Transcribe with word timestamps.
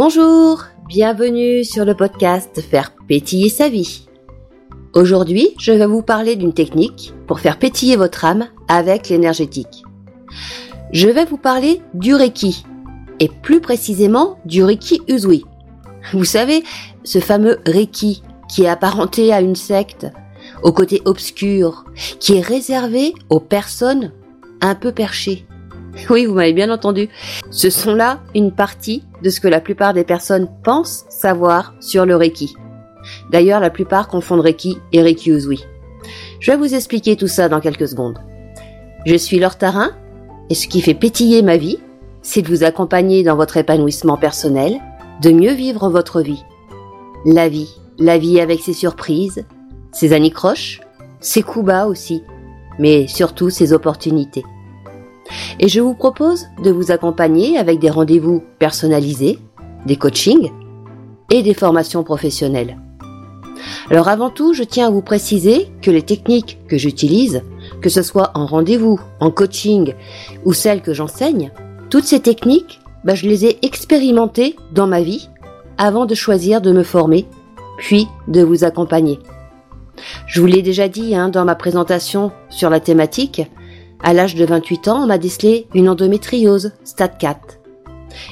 Bonjour, 0.00 0.62
bienvenue 0.86 1.64
sur 1.64 1.84
le 1.84 1.92
podcast 1.92 2.60
Faire 2.60 2.92
pétiller 3.08 3.48
sa 3.48 3.68
vie. 3.68 4.06
Aujourd'hui, 4.94 5.48
je 5.58 5.72
vais 5.72 5.86
vous 5.86 6.02
parler 6.02 6.36
d'une 6.36 6.54
technique 6.54 7.12
pour 7.26 7.40
faire 7.40 7.58
pétiller 7.58 7.96
votre 7.96 8.24
âme 8.24 8.46
avec 8.68 9.08
l'énergétique. 9.08 9.82
Je 10.92 11.08
vais 11.08 11.24
vous 11.24 11.36
parler 11.36 11.82
du 11.94 12.14
Reiki, 12.14 12.64
et 13.18 13.28
plus 13.42 13.60
précisément 13.60 14.38
du 14.44 14.62
Reiki 14.62 15.00
Uzui. 15.08 15.44
Vous 16.12 16.24
savez, 16.24 16.62
ce 17.02 17.18
fameux 17.18 17.58
Reiki 17.66 18.22
qui 18.48 18.62
est 18.62 18.68
apparenté 18.68 19.32
à 19.32 19.40
une 19.40 19.56
secte, 19.56 20.06
au 20.62 20.70
côté 20.70 21.02
obscur, 21.06 21.84
qui 22.20 22.34
est 22.34 22.40
réservé 22.40 23.14
aux 23.30 23.40
personnes 23.40 24.12
un 24.60 24.76
peu 24.76 24.92
perchées. 24.92 25.44
Oui, 26.08 26.26
vous 26.26 26.34
m'avez 26.34 26.52
bien 26.52 26.70
entendu. 26.70 27.08
Ce 27.50 27.68
sont 27.68 27.96
là 27.96 28.20
une 28.36 28.52
partie 28.52 29.02
de 29.22 29.30
ce 29.30 29.40
que 29.40 29.48
la 29.48 29.60
plupart 29.60 29.94
des 29.94 30.04
personnes 30.04 30.48
pensent 30.62 31.04
savoir 31.08 31.74
sur 31.80 32.06
le 32.06 32.16
Reiki. 32.16 32.54
D'ailleurs, 33.30 33.60
la 33.60 33.70
plupart 33.70 34.08
confondent 34.08 34.40
Reiki 34.40 34.78
et 34.92 35.02
Reiki 35.02 35.30
Uzui. 35.30 35.64
Je 36.40 36.50
vais 36.50 36.56
vous 36.56 36.74
expliquer 36.74 37.16
tout 37.16 37.28
ça 37.28 37.48
dans 37.48 37.60
quelques 37.60 37.88
secondes. 37.88 38.18
Je 39.06 39.16
suis 39.16 39.38
Laure 39.38 39.56
Tarin, 39.56 39.92
et 40.50 40.54
ce 40.54 40.68
qui 40.68 40.80
fait 40.80 40.94
pétiller 40.94 41.42
ma 41.42 41.56
vie, 41.56 41.78
c'est 42.22 42.42
de 42.42 42.48
vous 42.48 42.64
accompagner 42.64 43.22
dans 43.22 43.36
votre 43.36 43.56
épanouissement 43.56 44.16
personnel, 44.16 44.78
de 45.22 45.30
mieux 45.30 45.52
vivre 45.52 45.88
votre 45.88 46.20
vie. 46.20 46.42
La 47.24 47.48
vie, 47.48 47.80
la 47.98 48.18
vie 48.18 48.40
avec 48.40 48.60
ses 48.60 48.72
surprises, 48.72 49.44
ses 49.92 50.12
anicroches, 50.12 50.80
ses 51.20 51.42
coups 51.42 51.66
bas 51.66 51.86
aussi, 51.86 52.22
mais 52.78 53.06
surtout 53.06 53.50
ses 53.50 53.72
opportunités. 53.72 54.44
Et 55.60 55.68
je 55.68 55.80
vous 55.80 55.94
propose 55.94 56.46
de 56.62 56.70
vous 56.70 56.90
accompagner 56.90 57.58
avec 57.58 57.78
des 57.78 57.90
rendez-vous 57.90 58.42
personnalisés, 58.58 59.38
des 59.86 59.96
coachings 59.96 60.50
et 61.30 61.42
des 61.42 61.54
formations 61.54 62.02
professionnelles. 62.02 62.78
Alors 63.90 64.08
avant 64.08 64.30
tout, 64.30 64.52
je 64.52 64.62
tiens 64.62 64.86
à 64.86 64.90
vous 64.90 65.02
préciser 65.02 65.68
que 65.82 65.90
les 65.90 66.02
techniques 66.02 66.58
que 66.68 66.78
j'utilise, 66.78 67.42
que 67.80 67.88
ce 67.88 68.02
soit 68.02 68.30
en 68.34 68.46
rendez-vous, 68.46 69.00
en 69.20 69.30
coaching 69.30 69.94
ou 70.44 70.52
celles 70.52 70.82
que 70.82 70.94
j'enseigne, 70.94 71.50
toutes 71.90 72.04
ces 72.04 72.20
techniques, 72.20 72.80
bah, 73.04 73.14
je 73.14 73.26
les 73.26 73.46
ai 73.46 73.58
expérimentées 73.64 74.56
dans 74.72 74.86
ma 74.86 75.00
vie 75.00 75.28
avant 75.78 76.06
de 76.06 76.14
choisir 76.14 76.60
de 76.60 76.72
me 76.72 76.82
former, 76.82 77.26
puis 77.78 78.08
de 78.26 78.42
vous 78.42 78.64
accompagner. 78.64 79.18
Je 80.26 80.40
vous 80.40 80.46
l'ai 80.46 80.62
déjà 80.62 80.88
dit 80.88 81.14
hein, 81.14 81.28
dans 81.28 81.44
ma 81.44 81.54
présentation 81.54 82.32
sur 82.50 82.70
la 82.70 82.80
thématique, 82.80 83.42
à 84.02 84.12
l'âge 84.12 84.34
de 84.34 84.44
28 84.44 84.88
ans, 84.88 85.02
on 85.02 85.06
m'a 85.06 85.18
décelé 85.18 85.66
une 85.74 85.88
endométriose, 85.88 86.72
stade 86.84 87.18
4. 87.18 87.58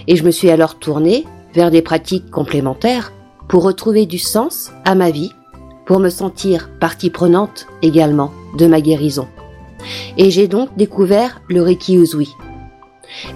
Et 0.07 0.17
je 0.17 0.25
me 0.25 0.31
suis 0.31 0.51
alors 0.51 0.79
tournée 0.79 1.25
vers 1.55 1.71
des 1.71 1.83
pratiques 1.83 2.31
complémentaires 2.31 3.13
pour 3.49 3.63
retrouver 3.63 4.07
du 4.07 4.19
sens 4.19 4.73
à 4.85 4.95
ma 4.95 5.11
vie, 5.11 5.33
pour 5.87 6.01
me 6.01 6.11
sentir 6.11 6.71
partie 6.81 7.11
prenante 7.11 7.67
également 7.83 8.33
de 8.59 8.67
ma 8.67 8.81
guérison. 8.81 9.29
Et 10.17 10.31
j'ai 10.31 10.49
donc 10.49 10.77
découvert 10.77 11.41
le 11.49 11.63
Reiki 11.63 11.97
Uzui. 11.97 12.35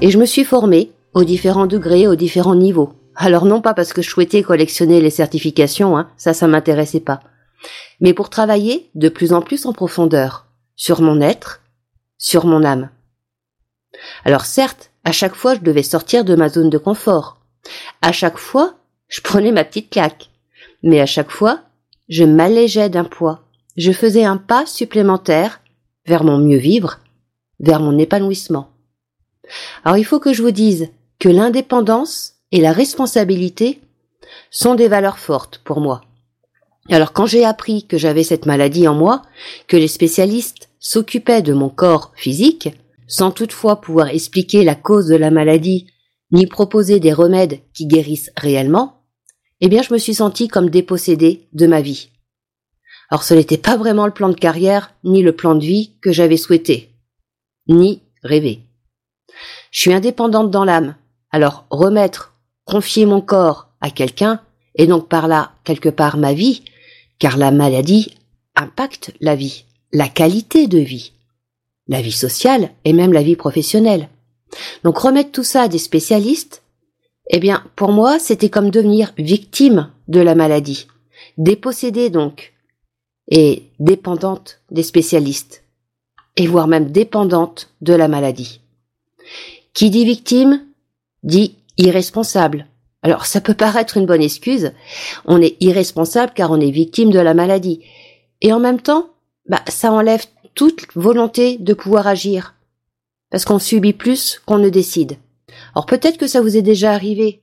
Et 0.00 0.10
je 0.10 0.18
me 0.18 0.26
suis 0.26 0.44
formée 0.44 0.92
aux 1.14 1.24
différents 1.24 1.66
degrés, 1.66 2.06
aux 2.08 2.16
différents 2.16 2.54
niveaux. 2.54 2.92
Alors 3.14 3.44
non 3.44 3.60
pas 3.60 3.74
parce 3.74 3.92
que 3.92 4.02
je 4.02 4.10
souhaitais 4.10 4.42
collectionner 4.42 5.00
les 5.00 5.10
certifications, 5.10 5.96
hein, 5.96 6.08
ça, 6.16 6.32
ça 6.32 6.46
m'intéressait 6.46 7.00
pas. 7.00 7.20
Mais 8.00 8.14
pour 8.14 8.30
travailler 8.30 8.90
de 8.94 9.08
plus 9.08 9.32
en 9.32 9.42
plus 9.42 9.66
en 9.66 9.72
profondeur 9.72 10.46
sur 10.74 11.02
mon 11.02 11.20
être, 11.20 11.60
sur 12.20 12.46
mon 12.46 12.62
âme. 12.62 12.90
Alors 14.24 14.44
certes, 14.44 14.92
à 15.02 15.10
chaque 15.10 15.34
fois 15.34 15.56
je 15.56 15.60
devais 15.60 15.82
sortir 15.82 16.24
de 16.24 16.36
ma 16.36 16.48
zone 16.48 16.70
de 16.70 16.78
confort. 16.78 17.40
À 18.02 18.12
chaque 18.12 18.38
fois, 18.38 18.74
je 19.08 19.20
prenais 19.20 19.50
ma 19.50 19.64
petite 19.64 19.90
claque. 19.90 20.30
Mais 20.82 21.00
à 21.00 21.06
chaque 21.06 21.30
fois, 21.30 21.62
je 22.08 22.24
m'allégeais 22.24 22.88
d'un 22.88 23.04
poids. 23.04 23.42
Je 23.76 23.92
faisais 23.92 24.24
un 24.24 24.36
pas 24.36 24.66
supplémentaire 24.66 25.60
vers 26.06 26.24
mon 26.24 26.38
mieux 26.38 26.58
vivre, 26.58 27.00
vers 27.58 27.80
mon 27.80 27.98
épanouissement. 27.98 28.70
Alors 29.84 29.98
il 29.98 30.04
faut 30.04 30.20
que 30.20 30.32
je 30.32 30.42
vous 30.42 30.50
dise 30.50 30.88
que 31.18 31.28
l'indépendance 31.28 32.34
et 32.52 32.60
la 32.60 32.72
responsabilité 32.72 33.80
sont 34.50 34.74
des 34.74 34.88
valeurs 34.88 35.18
fortes 35.18 35.60
pour 35.64 35.80
moi. 35.80 36.02
Alors 36.88 37.12
quand 37.12 37.26
j'ai 37.26 37.44
appris 37.44 37.86
que 37.86 37.98
j'avais 37.98 38.24
cette 38.24 38.46
maladie 38.46 38.88
en 38.88 38.94
moi, 38.94 39.22
que 39.68 39.76
les 39.76 39.88
spécialistes 39.88 40.69
s'occupait 40.80 41.42
de 41.42 41.52
mon 41.52 41.68
corps 41.68 42.12
physique, 42.16 42.70
sans 43.06 43.30
toutefois 43.30 43.80
pouvoir 43.80 44.08
expliquer 44.08 44.64
la 44.64 44.74
cause 44.74 45.06
de 45.06 45.16
la 45.16 45.30
maladie, 45.30 45.86
ni 46.32 46.46
proposer 46.46 46.98
des 47.00 47.12
remèdes 47.12 47.60
qui 47.74 47.86
guérissent 47.86 48.30
réellement, 48.36 49.02
eh 49.60 49.68
bien 49.68 49.82
je 49.82 49.92
me 49.92 49.98
suis 49.98 50.14
senti 50.14 50.48
comme 50.48 50.70
dépossédé 50.70 51.48
de 51.52 51.66
ma 51.66 51.80
vie. 51.80 52.08
Alors 53.10 53.24
ce 53.24 53.34
n'était 53.34 53.58
pas 53.58 53.76
vraiment 53.76 54.06
le 54.06 54.12
plan 54.12 54.28
de 54.28 54.34
carrière, 54.34 54.94
ni 55.04 55.22
le 55.22 55.34
plan 55.34 55.54
de 55.54 55.64
vie 55.64 55.92
que 56.00 56.12
j'avais 56.12 56.36
souhaité, 56.36 56.90
ni 57.68 58.02
rêvé. 58.22 58.60
Je 59.70 59.80
suis 59.80 59.92
indépendante 59.92 60.50
dans 60.50 60.64
l'âme, 60.64 60.96
alors 61.30 61.66
remettre, 61.70 62.34
confier 62.64 63.06
mon 63.06 63.20
corps 63.20 63.68
à 63.80 63.90
quelqu'un, 63.90 64.40
et 64.76 64.86
donc 64.86 65.08
par 65.08 65.28
là 65.28 65.52
quelque 65.64 65.88
part 65.88 66.16
ma 66.16 66.32
vie, 66.32 66.62
car 67.18 67.36
la 67.36 67.50
maladie 67.50 68.14
impacte 68.54 69.12
la 69.20 69.34
vie 69.34 69.64
la 69.92 70.08
qualité 70.08 70.66
de 70.66 70.78
vie, 70.78 71.12
la 71.88 72.02
vie 72.02 72.12
sociale 72.12 72.70
et 72.84 72.92
même 72.92 73.12
la 73.12 73.22
vie 73.22 73.36
professionnelle. 73.36 74.08
Donc 74.84 74.98
remettre 74.98 75.32
tout 75.32 75.44
ça 75.44 75.62
à 75.62 75.68
des 75.68 75.78
spécialistes, 75.78 76.62
eh 77.28 77.38
bien 77.38 77.64
pour 77.76 77.92
moi 77.92 78.18
c'était 78.18 78.50
comme 78.50 78.70
devenir 78.70 79.12
victime 79.18 79.90
de 80.08 80.20
la 80.20 80.34
maladie, 80.34 80.86
dépossédée 81.38 82.10
donc, 82.10 82.52
et 83.28 83.64
dépendante 83.78 84.60
des 84.70 84.82
spécialistes, 84.82 85.62
et 86.36 86.46
voire 86.46 86.66
même 86.66 86.90
dépendante 86.90 87.70
de 87.80 87.94
la 87.94 88.08
maladie. 88.08 88.60
Qui 89.72 89.90
dit 89.90 90.04
victime 90.04 90.64
dit 91.22 91.54
irresponsable. 91.76 92.66
Alors 93.02 93.26
ça 93.26 93.40
peut 93.40 93.54
paraître 93.54 93.96
une 93.96 94.06
bonne 94.06 94.22
excuse, 94.22 94.72
on 95.24 95.40
est 95.40 95.56
irresponsable 95.60 96.32
car 96.34 96.50
on 96.50 96.60
est 96.60 96.70
victime 96.70 97.10
de 97.10 97.20
la 97.20 97.34
maladie. 97.34 97.82
Et 98.42 98.52
en 98.52 98.58
même 98.58 98.80
temps, 98.80 99.09
bah, 99.50 99.62
ça 99.66 99.90
enlève 99.90 100.24
toute 100.54 100.86
volonté 100.94 101.58
de 101.58 101.74
pouvoir 101.74 102.06
agir. 102.06 102.54
Parce 103.30 103.44
qu'on 103.44 103.58
subit 103.58 103.92
plus 103.92 104.40
qu'on 104.46 104.58
ne 104.58 104.68
décide. 104.68 105.18
Alors 105.74 105.86
peut-être 105.86 106.18
que 106.18 106.28
ça 106.28 106.40
vous 106.40 106.56
est 106.56 106.62
déjà 106.62 106.92
arrivé 106.92 107.42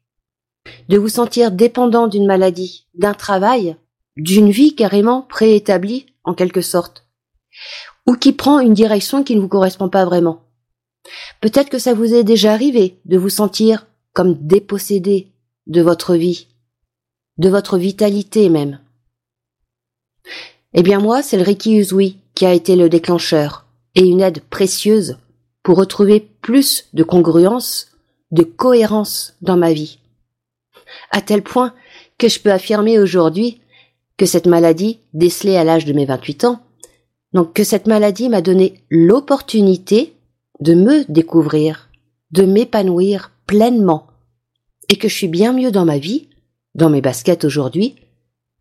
de 0.88 0.98
vous 0.98 1.10
sentir 1.10 1.52
dépendant 1.52 2.08
d'une 2.08 2.26
maladie, 2.26 2.88
d'un 2.94 3.14
travail, 3.14 3.76
d'une 4.16 4.52
vie 4.52 4.74
carrément 4.74 5.22
préétablie 5.22 6.06
en 6.24 6.34
quelque 6.34 6.62
sorte, 6.62 7.06
ou 8.06 8.16
qui 8.16 8.32
prend 8.32 8.62
une 8.62 8.74
direction 8.74 9.22
qui 9.22 9.36
ne 9.36 9.42
vous 9.42 9.50
correspond 9.50 9.90
pas 9.90 10.06
vraiment. 10.06 10.44
Peut-être 11.42 11.70
que 11.70 11.80
ça 11.80 11.94
vous 11.94 12.14
est 12.14 12.24
déjà 12.24 12.54
arrivé 12.54 13.00
de 13.04 13.18
vous 13.18 13.30
sentir 13.30 13.86
comme 14.14 14.34
dépossédé 14.48 15.34
de 15.68 15.82
votre 15.82 16.16
vie, 16.16 16.48
de 17.38 17.50
votre 17.50 17.78
vitalité 17.78 18.48
même. 18.48 18.80
Eh 20.74 20.84
bien 20.84 21.00
moi, 21.00 21.22
c'est 21.22 21.38
le 21.38 21.44
Reiki 21.44 21.78
Uzui 21.78 22.18
qui 22.36 22.46
a 22.46 22.54
été 22.54 22.76
le 22.76 22.90
déclencheur 22.90 23.66
et 23.96 24.02
une 24.02 24.22
aide 24.22 24.42
précieuse 24.42 25.18
pour 25.64 25.78
retrouver 25.78 26.20
plus 26.20 26.88
de 26.94 27.04
congruence, 27.04 27.92
de 28.32 28.44
cohérence 28.44 29.36
dans 29.42 29.58
ma 29.58 29.74
vie. 29.74 30.00
À 31.12 31.22
tel 31.22 31.42
point 31.42 31.74
que 32.18 32.28
je 32.28 32.40
peux 32.40 32.52
affirmer 32.52 33.00
aujourd'hui 33.00 33.62
que 34.18 34.26
cette 34.26 34.48
maladie, 34.48 35.00
décelée 35.14 35.58
à 35.58 35.64
l'âge 35.64 35.86
de 35.86 35.94
mes 35.94 36.06
28 36.06 36.46
ans, 36.46 36.62
donc 37.34 37.54
que 37.54 37.64
cette 37.64 37.88
maladie 37.88 38.30
m'a 38.30 38.42
donné 38.42 38.82
l'opportunité 38.90 40.16
de 40.60 40.74
me 40.74 41.10
découvrir, 41.12 41.90
de 42.32 42.44
m'épanouir 42.44 43.32
pleinement, 43.46 44.08
et 44.90 44.96
que 44.96 45.08
je 45.08 45.14
suis 45.14 45.28
bien 45.28 45.54
mieux 45.54 45.72
dans 45.72 45.86
ma 45.86 45.98
vie, 45.98 46.30
dans 46.76 46.90
mes 46.90 47.02
baskets 47.02 47.46
aujourd'hui, 47.46 47.96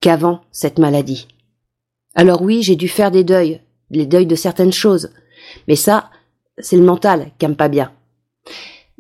qu'avant 0.01 0.41
cette 0.53 0.79
maladie. 0.79 1.27
Alors 2.17 2.41
oui, 2.41 2.63
j'ai 2.63 2.77
dû 2.77 2.89
faire 2.89 3.11
des 3.11 3.25
deuils, 3.25 3.61
les 3.91 4.07
deuils 4.07 4.27
de 4.27 4.35
certaines 4.35 4.73
choses. 4.73 5.11
Mais 5.69 5.77
ça, 5.77 6.11
c'est 6.59 6.77
le 6.77 6.83
mental 6.83 7.31
qui 7.39 7.45
aime 7.45 7.57
pas 7.57 7.69
bien. 7.69 7.93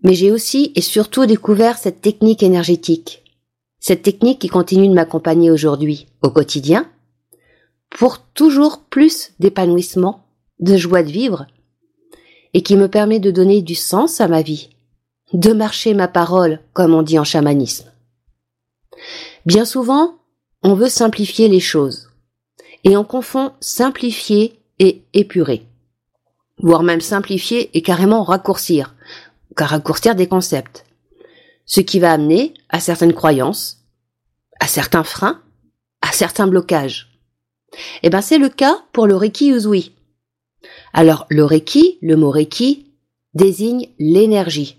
Mais 0.02 0.14
j'ai 0.14 0.30
aussi 0.30 0.70
et 0.74 0.82
surtout 0.82 1.24
découvert 1.24 1.78
cette 1.78 2.02
technique 2.02 2.42
énergétique. 2.42 3.24
Cette 3.80 4.02
technique 4.02 4.38
qui 4.38 4.48
continue 4.48 4.88
de 4.88 4.92
m'accompagner 4.92 5.50
aujourd'hui, 5.50 6.06
au 6.22 6.28
quotidien, 6.28 6.90
pour 7.88 8.18
toujours 8.18 8.80
plus 8.80 9.32
d'épanouissement, 9.40 10.26
de 10.60 10.76
joie 10.76 11.02
de 11.02 11.10
vivre, 11.10 11.46
et 12.52 12.62
qui 12.62 12.76
me 12.76 12.88
permet 12.88 13.18
de 13.18 13.30
donner 13.30 13.62
du 13.62 13.74
sens 13.74 14.20
à 14.20 14.28
ma 14.28 14.42
vie, 14.42 14.70
de 15.32 15.52
marcher 15.52 15.94
ma 15.94 16.08
parole, 16.08 16.60
comme 16.74 16.92
on 16.92 17.02
dit 17.02 17.18
en 17.18 17.24
chamanisme. 17.24 17.90
Bien 19.46 19.64
souvent, 19.64 20.16
on 20.62 20.74
veut 20.74 20.88
simplifier 20.88 21.48
les 21.48 21.60
choses 21.60 22.05
et 22.84 22.96
on 22.96 23.04
confond 23.04 23.52
simplifier 23.60 24.60
et 24.78 25.02
épurer, 25.12 25.66
voire 26.58 26.82
même 26.82 27.00
simplifier 27.00 27.76
et 27.76 27.82
carrément 27.82 28.22
raccourcir, 28.22 28.94
car 29.56 29.70
raccourcir 29.70 30.14
des 30.14 30.28
concepts. 30.28 30.84
ce 31.68 31.80
qui 31.80 31.98
va 31.98 32.12
amener 32.12 32.54
à 32.68 32.78
certaines 32.78 33.12
croyances, 33.12 33.84
à 34.60 34.68
certains 34.68 35.02
freins, 35.02 35.42
à 36.00 36.12
certains 36.12 36.46
blocages. 36.46 37.18
Eh 38.04 38.10
ben, 38.10 38.20
c'est 38.20 38.38
le 38.38 38.48
cas 38.48 38.84
pour 38.92 39.08
le 39.08 39.16
Reiki 39.16 39.50
Uzui. 39.50 39.92
Alors, 40.92 41.26
le 41.28 41.44
Reiki, 41.44 41.98
le 42.02 42.16
mot 42.16 42.30
Reiki, 42.30 42.92
désigne 43.34 43.88
l'énergie. 43.98 44.78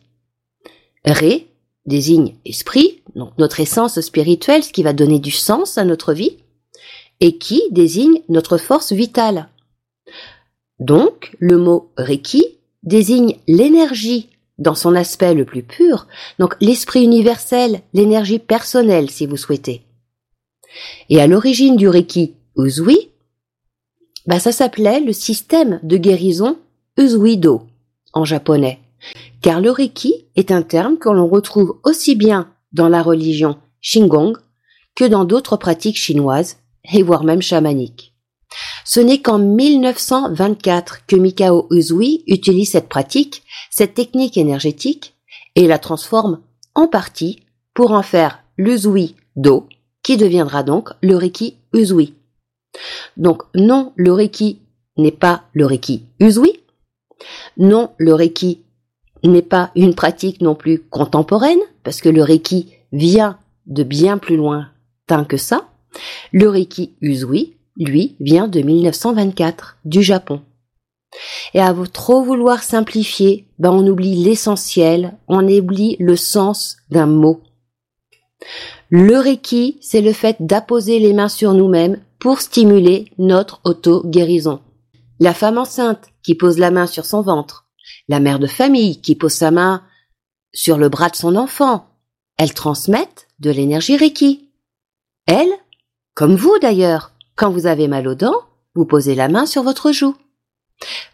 Ré 1.06 1.48
désigne 1.86 2.36
esprit, 2.46 3.02
donc 3.16 3.32
notre 3.38 3.60
essence 3.60 4.00
spirituelle, 4.02 4.64
ce 4.64 4.74
qui 4.74 4.84
va 4.84 4.94
donner 4.94 5.20
du 5.20 5.32
sens 5.32 5.78
à 5.78 5.86
notre 5.86 6.14
vie, 6.14 6.38
et 7.20 7.38
qui 7.38 7.62
désigne 7.72 8.22
notre 8.30 8.58
force 8.58 8.92
vitale. 8.92 9.50
Donc, 10.80 11.36
le 11.40 11.58
mot 11.58 11.92
Reiki 11.98 12.44
désigne 12.84 13.38
l'énergie 13.48 14.30
dans 14.58 14.76
son 14.76 14.96
aspect 14.96 15.34
le 15.34 15.46
plus 15.46 15.64
pur, 15.64 16.08
donc 16.40 16.56
l'esprit 16.62 17.04
universel, 17.04 17.82
l'énergie 17.94 18.40
personnelle 18.40 19.10
si 19.10 19.26
vous 19.26 19.38
souhaitez. 19.38 19.84
Et 21.10 21.22
à 21.22 21.28
l'origine 21.28 21.76
du 21.76 21.88
Reiki 21.88 22.34
Uzui, 22.58 23.10
bah 24.26 24.40
ça 24.40 24.52
s'appelait 24.52 25.00
le 25.00 25.14
système 25.14 25.80
de 25.84 25.98
guérison 25.98 26.58
Uzuido 26.98 27.64
en 28.14 28.26
japonais, 28.26 28.80
car 29.42 29.62
le 29.62 29.72
Reiki 29.72 30.26
est 30.36 30.52
un 30.52 30.64
terme 30.64 30.98
que 30.98 31.10
l'on 31.10 31.28
retrouve 31.28 31.80
aussi 31.84 32.16
bien 32.16 32.52
dans 32.74 32.90
la 32.90 33.04
religion 33.04 33.58
Shingon 33.80 34.34
que 34.96 35.06
dans 35.06 35.24
d'autres 35.24 35.58
pratiques 35.58 35.98
chinoises 35.98 36.58
et 36.94 37.04
voire 37.04 37.24
même 37.24 37.42
chamaniques. 37.42 38.14
Ce 38.86 39.00
n'est 39.00 39.22
qu'en 39.22 39.40
1924 39.40 41.06
que 41.06 41.16
Mikao 41.16 41.68
Uzui 41.72 42.24
utilise 42.28 42.72
cette 42.72 42.90
pratique, 42.90 43.44
cette 43.70 43.94
technique 43.94 44.38
énergétique, 44.38 45.16
et 45.56 45.68
la 45.68 45.80
transforme 45.80 46.40
en 46.76 46.88
partie 46.88 47.40
pour 47.74 47.92
en 47.92 48.04
faire 48.04 48.44
l'Uzui 48.58 49.16
Do, 49.36 49.68
qui 50.04 50.18
deviendra 50.18 50.64
donc 50.64 50.90
le 51.02 51.16
Reiki 51.16 51.58
Uzui. 51.74 52.14
Donc 53.18 53.44
non, 53.56 53.92
le 53.96 54.14
Reiki 54.14 54.60
n'est 54.98 55.12
pas 55.12 55.44
le 55.54 55.66
Reiki 55.66 56.06
Uzui. 56.20 56.60
Non, 57.58 57.92
le 57.98 58.14
Reiki 58.14 58.62
n'est 59.24 59.42
pas 59.42 59.72
une 59.76 59.96
pratique 59.96 60.42
non 60.42 60.56
plus 60.56 60.80
contemporaine, 60.80 61.60
parce 61.84 62.02
que 62.02 62.10
le 62.10 62.24
Reiki 62.24 62.72
vient 62.92 63.38
de 63.66 63.84
bien 63.84 64.18
plus 64.18 64.38
loin 64.38 64.70
que 65.28 65.38
ça. 65.38 65.70
Le 66.32 66.50
Reiki 66.50 66.96
Uzui 67.02 67.58
lui, 67.80 68.16
vient 68.20 68.48
de 68.48 68.62
1924, 68.62 69.78
du 69.86 70.02
Japon. 70.02 70.42
Et 71.54 71.60
à 71.60 71.74
trop 71.92 72.24
vouloir 72.24 72.64
simplifier, 72.64 73.48
ben 73.60 73.72
on 73.72 73.88
oublie 73.88 74.16
l'essentiel, 74.16 75.18
on 75.28 75.48
oublie 75.48 75.96
le 76.00 76.16
sens 76.16 76.78
d'un 76.90 77.06
mot. 77.06 77.42
Le 78.90 79.18
Reiki, 79.18 79.78
c'est 79.82 80.02
le 80.02 80.14
fait 80.14 80.38
d'apposer 80.40 81.00
les 81.00 81.14
mains 81.14 81.30
sur 81.30 81.54
nous-mêmes 81.54 82.02
pour 82.20 82.42
stimuler 82.42 83.12
notre 83.18 83.62
auto-guérison. 83.64 84.60
La 85.20 85.34
femme 85.34 85.58
enceinte 85.58 86.10
qui 86.24 86.36
pose 86.36 86.58
la 86.58 86.72
main 86.72 86.88
sur 86.88 87.06
son 87.06 87.22
ventre, 87.22 87.66
la 88.08 88.20
mère 88.20 88.40
de 88.40 88.48
famille 88.48 89.02
qui 89.02 89.16
pose 89.16 89.34
sa 89.34 89.52
main 89.52 89.84
sur 90.54 90.78
le 90.78 90.90
bras 90.90 91.10
de 91.10 91.16
son 91.16 91.36
enfant, 91.36 91.88
elles 92.38 92.54
transmettent 92.54 93.28
de 93.40 93.50
l'énergie 93.50 93.98
Reiki. 93.98 94.50
Elles, 95.26 95.54
comme 96.18 96.36
vous 96.36 96.58
d'ailleurs, 96.60 97.12
quand 97.36 97.52
vous 97.52 97.68
avez 97.68 97.88
mal 97.88 98.08
aux 98.08 98.16
dents, 98.16 98.42
vous 98.74 98.86
posez 98.86 99.14
la 99.14 99.28
main 99.28 99.46
sur 99.46 99.62
votre 99.62 99.92
joue. 99.92 100.16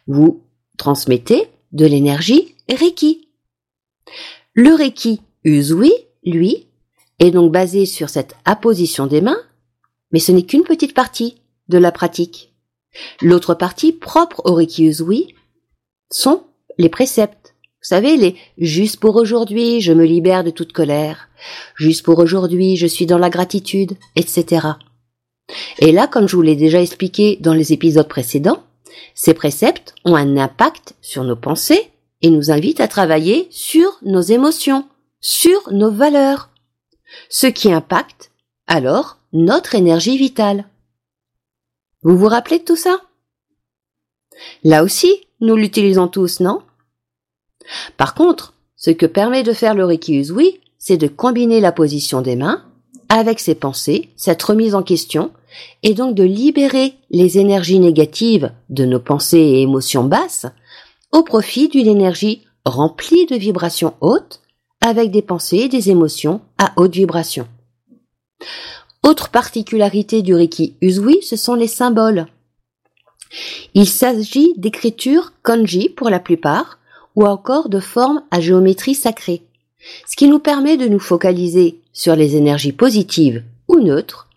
Vous 0.08 0.44
transmettez 0.78 1.50
de 1.74 1.86
l'énergie 1.86 2.56
Reiki. 2.70 3.28
Le 4.54 4.74
Reiki 4.74 5.20
Uzui, 5.44 5.92
lui, 6.24 6.68
est 7.20 7.32
donc 7.32 7.52
basé 7.52 7.86
sur 7.86 8.08
cette 8.08 8.38
apposition 8.46 9.06
des 9.06 9.20
mains, 9.20 9.42
mais 10.14 10.20
ce 10.20 10.32
n'est 10.32 10.44
qu'une 10.46 10.64
petite 10.64 10.94
partie 10.94 11.36
de 11.68 11.78
la 11.78 11.92
pratique. 11.92 12.54
L'autre 13.22 13.56
partie 13.56 13.92
propre 13.92 14.42
au 14.46 14.54
Reiki 14.54 14.86
Uzui 14.86 15.36
sont 16.12 16.46
les 16.78 16.88
préceptes. 16.88 17.56
Vous 17.82 17.90
savez, 17.90 18.16
les 18.16 18.38
juste 18.58 19.02
pour 19.02 19.18
aujourd'hui, 19.18 19.82
je 19.82 19.92
me 19.92 20.06
libère 20.06 20.46
de 20.46 20.50
toute 20.50 20.72
colère. 20.72 21.28
Juste 21.76 22.06
pour 22.06 22.20
aujourd'hui, 22.20 22.78
je 22.78 22.88
suis 22.88 23.06
dans 23.06 23.18
la 23.18 23.30
gratitude, 23.30 23.98
etc. 24.16 24.62
Et 25.80 25.92
là, 25.92 26.08
comme 26.08 26.28
je 26.28 26.36
vous 26.36 26.42
l'ai 26.42 26.56
déjà 26.56 26.82
expliqué 26.82 27.38
dans 27.42 27.54
les 27.54 27.74
épisodes 27.74 28.08
précédents, 28.08 28.64
ces 29.16 29.34
préceptes 29.34 29.96
ont 30.06 30.16
un 30.16 30.38
impact 30.38 30.96
sur 31.02 31.24
nos 31.24 31.36
pensées 31.36 31.92
et 32.22 32.30
nous 32.30 32.52
invitent 32.52 32.80
à 32.80 32.88
travailler 32.88 33.48
sur 33.52 33.98
nos 34.04 34.22
émotions, 34.22 34.88
sur 35.20 35.72
nos 35.72 35.92
valeurs, 35.92 36.50
ce 37.30 37.48
qui 37.48 37.72
impacte 37.72 38.32
alors 38.68 39.18
notre 39.34 39.76
énergie 39.76 40.18
vitale. 40.18 40.66
Vous 42.02 42.18
vous 42.18 42.28
rappelez 42.28 42.60
de 42.60 42.64
tout 42.64 42.76
ça? 42.76 43.02
Là 44.64 44.84
aussi, 44.84 45.28
nous 45.42 45.56
l'utilisons 45.56 46.08
tous, 46.08 46.40
non? 46.40 46.62
Par 47.98 48.14
contre, 48.14 48.54
ce 48.76 48.92
que 48.92 49.06
permet 49.06 49.44
de 49.44 49.54
faire 49.54 49.76
le 49.76 49.86
Reiki 49.86 50.16
Usui, 50.16 50.60
c'est 50.78 50.98
de 50.98 51.08
combiner 51.08 51.62
la 51.62 51.72
position 51.72 52.22
des 52.22 52.36
mains 52.36 52.66
avec 53.14 53.40
ses 53.40 53.54
pensées, 53.54 54.10
cette 54.16 54.42
remise 54.42 54.74
en 54.74 54.82
question, 54.82 55.30
et 55.84 55.94
donc 55.94 56.16
de 56.16 56.24
libérer 56.24 56.96
les 57.12 57.38
énergies 57.38 57.80
négatives 57.80 58.52
de 58.72 58.86
nos 58.86 59.00
pensées 59.00 59.38
et 59.38 59.62
émotions 59.62 60.04
basses 60.04 60.48
au 61.12 61.22
profit 61.22 61.70
d'une 61.70 61.86
énergie 61.86 62.42
remplie 62.66 63.28
de 63.28 63.36
vibrations 63.36 63.94
hautes 64.02 64.42
avec 64.82 65.12
des 65.12 65.22
pensées 65.22 65.58
et 65.58 65.70
des 65.70 65.92
émotions 65.92 66.42
à 66.58 66.74
haute 66.76 66.96
vibration. 66.96 67.48
Autre 69.04 69.30
particularité 69.30 70.24
du 70.24 70.34
Reiki 70.34 70.76
Usui, 70.82 71.22
ce 71.22 71.36
sont 71.36 71.54
les 71.54 71.68
symboles. 71.68 72.26
Il 73.76 73.88
s'agit 73.88 74.56
d'écritures 74.58 75.34
kanji 75.44 75.88
pour 75.88 76.10
la 76.10 76.20
plupart, 76.20 76.80
ou 77.16 77.28
encore 77.28 77.70
de 77.70 77.80
formes 77.80 78.24
à 78.32 78.42
géométrie 78.42 78.96
sacrée, 78.96 79.44
ce 80.08 80.16
qui 80.16 80.28
nous 80.28 80.40
permet 80.40 80.78
de 80.78 80.88
nous 80.88 81.00
focaliser 81.00 81.80
sur 81.92 82.16
les 82.16 82.36
énergies 82.36 82.72
positives 82.72 83.44
ou 83.68 83.80
neutres 83.80 84.30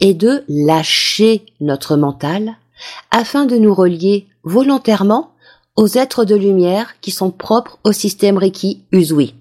et 0.00 0.14
de 0.14 0.44
lâcher 0.48 1.44
notre 1.60 1.96
mental 1.96 2.56
afin 3.10 3.44
de 3.44 3.56
nous 3.56 3.74
relier 3.74 4.26
volontairement 4.42 5.34
aux 5.76 5.88
êtres 5.88 6.24
de 6.24 6.34
lumière 6.34 7.00
qui 7.00 7.10
sont 7.10 7.30
propres 7.30 7.78
au 7.84 7.92
système 7.92 8.38
Reiki 8.38 8.82
Usui. 8.92 9.34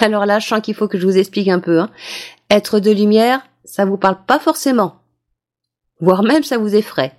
Alors 0.00 0.26
là, 0.26 0.38
je 0.38 0.46
sens 0.46 0.60
qu'il 0.60 0.74
faut 0.74 0.88
que 0.88 0.98
je 0.98 1.06
vous 1.06 1.18
explique 1.18 1.48
un 1.48 1.58
peu. 1.58 1.80
Hein. 1.80 1.90
Être 2.50 2.80
de 2.80 2.90
lumière, 2.90 3.42
ça 3.64 3.84
vous 3.84 3.96
parle 3.96 4.18
pas 4.26 4.38
forcément. 4.38 4.96
Voire 6.00 6.22
même 6.22 6.44
ça 6.44 6.58
vous 6.58 6.74
effraie. 6.74 7.14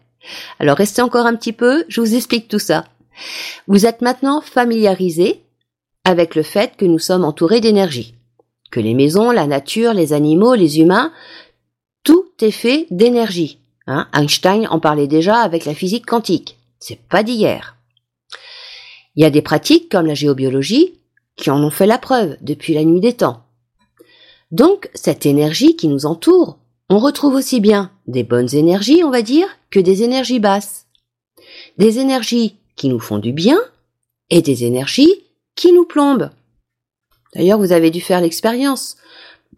Alors 0.59 0.77
restez 0.77 1.01
encore 1.01 1.25
un 1.25 1.35
petit 1.35 1.53
peu, 1.53 1.83
je 1.87 2.01
vous 2.01 2.15
explique 2.15 2.47
tout 2.47 2.59
ça. 2.59 2.85
Vous 3.67 3.85
êtes 3.85 4.01
maintenant 4.01 4.41
familiarisé 4.41 5.43
avec 6.05 6.35
le 6.35 6.43
fait 6.43 6.75
que 6.77 6.85
nous 6.85 6.99
sommes 6.99 7.23
entourés 7.23 7.61
d'énergie 7.61 8.15
que 8.71 8.79
les 8.79 8.95
maisons, 8.95 9.29
la 9.29 9.45
nature, 9.45 9.93
les 9.93 10.13
animaux, 10.13 10.55
les 10.55 10.79
humains, 10.79 11.11
tout 12.03 12.25
est 12.39 12.51
fait 12.51 12.87
d'énergie. 12.89 13.59
Hein. 13.85 14.07
Einstein 14.13 14.65
en 14.69 14.79
parlait 14.79 15.07
déjà 15.07 15.39
avec 15.39 15.65
la 15.65 15.75
physique 15.75 16.05
quantique. 16.05 16.57
C'est 16.79 16.99
pas 16.99 17.21
d'hier. 17.21 17.75
Il 19.15 19.21
y 19.21 19.25
a 19.25 19.29
des 19.29 19.41
pratiques 19.41 19.91
comme 19.91 20.07
la 20.07 20.15
géobiologie 20.15 20.93
qui 21.35 21.51
en 21.51 21.61
ont 21.61 21.69
fait 21.69 21.85
la 21.85 21.97
preuve 21.97 22.37
depuis 22.41 22.73
la 22.73 22.85
nuit 22.85 23.01
des 23.01 23.13
temps. 23.13 23.43
Donc, 24.51 24.89
cette 24.93 25.25
énergie 25.25 25.75
qui 25.75 25.87
nous 25.87 26.05
entoure, 26.05 26.57
on 26.89 26.97
retrouve 26.97 27.35
aussi 27.35 27.59
bien 27.59 27.91
des 28.07 28.23
bonnes 28.23 28.53
énergies, 28.53 29.03
on 29.03 29.11
va 29.11 29.21
dire, 29.21 29.47
que 29.69 29.79
des 29.79 30.03
énergies 30.03 30.39
basses. 30.39 30.87
Des 31.77 31.99
énergies 31.99 32.55
qui 32.75 32.89
nous 32.89 32.99
font 32.99 33.17
du 33.17 33.33
bien 33.33 33.59
et 34.29 34.41
des 34.41 34.63
énergies 34.63 35.23
qui 35.55 35.73
nous 35.73 35.85
plombent. 35.85 36.29
D'ailleurs, 37.35 37.59
vous 37.59 37.71
avez 37.71 37.91
dû 37.91 38.01
faire 38.01 38.21
l'expérience 38.21 38.97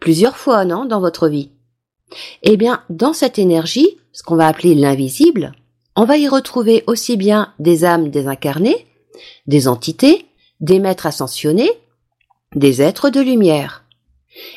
plusieurs 0.00 0.36
fois, 0.36 0.64
non, 0.64 0.84
dans 0.84 1.00
votre 1.00 1.28
vie. 1.28 1.50
Eh 2.42 2.56
bien, 2.56 2.82
dans 2.90 3.12
cette 3.12 3.38
énergie, 3.38 3.98
ce 4.12 4.22
qu'on 4.22 4.36
va 4.36 4.46
appeler 4.46 4.74
l'invisible, 4.74 5.52
on 5.96 6.04
va 6.04 6.16
y 6.16 6.28
retrouver 6.28 6.84
aussi 6.86 7.16
bien 7.16 7.52
des 7.58 7.84
âmes 7.84 8.10
désincarnées, 8.10 8.86
des 9.46 9.68
entités, 9.68 10.26
des 10.60 10.78
maîtres 10.78 11.06
ascensionnés, 11.06 11.70
des 12.54 12.82
êtres 12.82 13.10
de 13.10 13.20
lumière. 13.20 13.84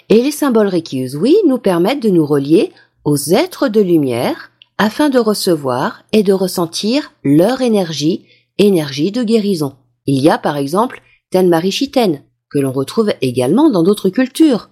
Et 0.09 0.21
les 0.21 0.31
symboles 0.31 0.71
oui, 1.15 1.35
nous 1.45 1.59
permettent 1.59 2.01
de 2.01 2.09
nous 2.09 2.25
relier 2.25 2.71
aux 3.03 3.17
êtres 3.17 3.67
de 3.67 3.81
lumière 3.81 4.51
afin 4.77 5.09
de 5.09 5.19
recevoir 5.19 6.03
et 6.11 6.23
de 6.23 6.33
ressentir 6.33 7.13
leur 7.23 7.61
énergie, 7.61 8.25
énergie 8.57 9.11
de 9.11 9.23
guérison. 9.23 9.75
Il 10.05 10.21
y 10.21 10.29
a 10.29 10.37
par 10.37 10.57
exemple 10.57 11.01
Tenmari 11.31 11.71
Shiten, 11.71 12.23
que 12.49 12.59
l'on 12.59 12.71
retrouve 12.71 13.13
également 13.21 13.69
dans 13.69 13.83
d'autres 13.83 14.09
cultures. 14.09 14.69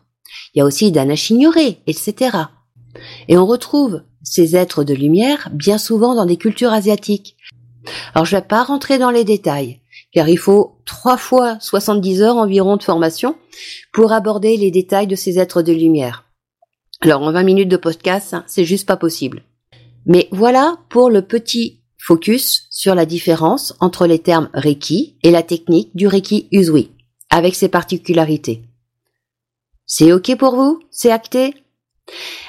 Il 0.54 0.60
y 0.60 0.62
a 0.62 0.66
aussi 0.66 0.92
Dana 0.92 1.14
etc. 1.14 2.38
Et 3.28 3.38
on 3.38 3.46
retrouve 3.46 4.02
ces 4.24 4.56
êtres 4.56 4.84
de 4.84 4.94
lumière 4.94 5.50
bien 5.54 5.78
souvent 5.78 6.16
dans 6.16 6.26
des 6.26 6.38
cultures 6.38 6.74
asiatiques. 6.74 7.38
Alors 8.14 8.26
je 8.26 8.36
ne 8.36 8.42
vais 8.42 8.48
pas 8.48 8.64
rentrer 8.64 8.98
dans 8.98 9.12
les 9.12 9.24
détails, 9.24 9.82
car 10.12 10.30
il 10.30 10.38
faut 10.38 10.80
trois 10.86 11.18
fois 11.18 11.60
70 11.60 12.22
heures 12.22 12.38
environ 12.38 12.78
de 12.78 12.84
formation 12.84 13.36
pour 13.94 14.12
aborder 14.12 14.58
les 14.58 14.72
détails 14.72 15.08
de 15.08 15.16
ces 15.16 15.38
êtres 15.40 15.62
de 15.62 15.74
lumière. 15.74 16.26
Alors 17.02 17.22
en 17.22 17.32
20 17.32 17.44
minutes 17.44 17.70
de 17.70 17.78
podcast, 17.78 18.34
hein, 18.34 18.44
c'est 18.48 18.66
juste 18.66 18.88
pas 18.88 18.98
possible. 18.98 19.44
Mais 20.06 20.28
voilà 20.32 20.78
pour 20.90 21.10
le 21.10 21.22
petit 21.22 21.82
focus 22.06 22.68
sur 22.70 22.94
la 22.94 23.06
différence 23.06 23.74
entre 23.80 24.06
les 24.06 24.20
termes 24.20 24.50
Reiki 24.54 25.18
et 25.24 25.32
la 25.32 25.42
technique 25.42 25.90
du 25.96 26.08
Reiki 26.08 26.48
Usui, 26.52 26.92
avec 27.32 27.56
ses 27.56 27.68
particularités. 27.68 28.62
C'est 29.88 30.12
ok 30.12 30.38
pour 30.38 30.56
vous? 30.56 30.80
C'est 30.92 31.12
acté? 31.12 31.56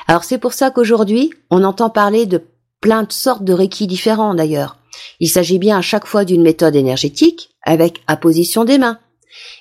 Alors 0.06 0.24
c'est 0.24 0.38
pour 0.38 0.52
ça 0.52 0.70
qu'aujourd'hui, 0.70 1.32
on 1.50 1.64
entend 1.64 1.88
parler 1.88 2.26
de 2.26 2.42
plein 2.80 3.04
de 3.04 3.12
sortes 3.12 3.44
de 3.44 3.54
Reiki 3.54 3.86
différents 3.86 4.34
d'ailleurs. 4.34 4.78
Il 5.20 5.28
s'agit 5.28 5.58
bien 5.58 5.78
à 5.78 5.82
chaque 5.82 6.06
fois 6.06 6.26
d'une 6.26 6.42
méthode 6.42 6.76
énergétique 6.76 7.50
avec 7.62 8.02
apposition 8.06 8.64
des 8.64 8.76
mains. 8.76 8.98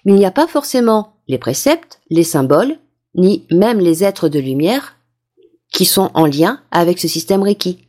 Mais 0.04 0.14
il 0.14 0.20
n'y 0.20 0.26
a 0.26 0.32
pas 0.32 0.48
forcément 0.48 1.14
les 1.28 1.38
préceptes, 1.38 2.02
les 2.10 2.24
symboles, 2.24 2.78
ni 3.16 3.48
même 3.50 3.80
les 3.80 4.04
êtres 4.04 4.28
de 4.28 4.40
lumière 4.40 4.98
qui 5.74 5.86
sont 5.86 6.12
en 6.14 6.26
lien 6.26 6.62
avec 6.72 7.00
ce 7.00 7.08
système 7.08 7.44
Reiki. 7.44 7.85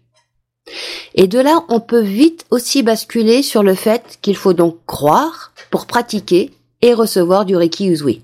Et 1.14 1.28
de 1.28 1.38
là, 1.38 1.64
on 1.68 1.80
peut 1.80 2.00
vite 2.00 2.44
aussi 2.50 2.82
basculer 2.82 3.42
sur 3.42 3.62
le 3.62 3.74
fait 3.74 4.18
qu'il 4.22 4.36
faut 4.36 4.52
donc 4.52 4.78
croire 4.86 5.52
pour 5.70 5.86
pratiquer 5.86 6.52
et 6.82 6.92
recevoir 6.92 7.44
du 7.44 7.56
Reiki 7.56 7.88
Usui. 7.88 8.22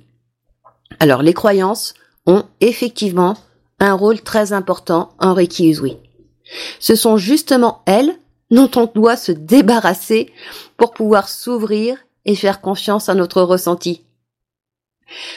Alors, 1.00 1.22
les 1.22 1.34
croyances 1.34 1.94
ont 2.26 2.44
effectivement 2.60 3.36
un 3.80 3.94
rôle 3.94 4.20
très 4.20 4.52
important 4.52 5.12
en 5.18 5.34
Reiki 5.34 5.70
Usui. 5.70 5.96
Ce 6.78 6.94
sont 6.94 7.16
justement 7.16 7.82
elles 7.86 8.16
dont 8.50 8.70
on 8.76 8.86
doit 8.86 9.16
se 9.16 9.32
débarrasser 9.32 10.30
pour 10.76 10.92
pouvoir 10.92 11.28
s'ouvrir 11.28 11.96
et 12.24 12.34
faire 12.34 12.60
confiance 12.60 13.08
à 13.08 13.14
notre 13.14 13.42
ressenti. 13.42 14.02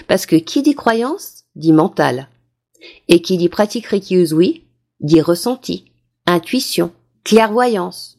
Parce 0.07 0.25
que 0.25 0.35
qui 0.35 0.61
dit 0.61 0.75
croyance 0.75 1.45
dit 1.55 1.73
mental. 1.73 2.27
Et 3.07 3.21
qui 3.21 3.37
dit 3.37 3.49
pratique 3.49 3.87
Reiki 3.87 4.15
Usui 4.15 4.63
dit 4.99 5.21
ressenti, 5.21 5.85
intuition, 6.25 6.91
clairvoyance. 7.23 8.17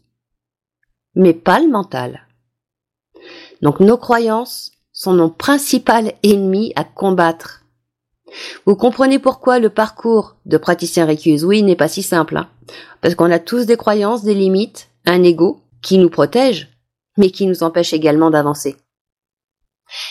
Mais 1.14 1.32
pas 1.32 1.60
le 1.60 1.68
mental. 1.68 2.26
Donc 3.62 3.80
nos 3.80 3.96
croyances 3.96 4.72
sont 4.92 5.14
nos 5.14 5.30
principal 5.30 6.12
ennemi 6.22 6.72
à 6.76 6.84
combattre. 6.84 7.62
Vous 8.66 8.76
comprenez 8.76 9.18
pourquoi 9.18 9.58
le 9.58 9.70
parcours 9.70 10.36
de 10.46 10.58
praticien 10.58 11.06
Reiki 11.06 11.42
oui 11.44 11.62
n'est 11.62 11.76
pas 11.76 11.88
si 11.88 12.02
simple. 12.02 12.36
Hein. 12.36 12.48
Parce 13.00 13.14
qu'on 13.14 13.30
a 13.30 13.38
tous 13.38 13.66
des 13.66 13.76
croyances, 13.76 14.24
des 14.24 14.34
limites, 14.34 14.90
un 15.04 15.22
ego 15.22 15.60
qui 15.82 15.98
nous 15.98 16.10
protège, 16.10 16.68
mais 17.16 17.30
qui 17.30 17.46
nous 17.46 17.62
empêche 17.62 17.92
également 17.92 18.30
d'avancer. 18.30 18.76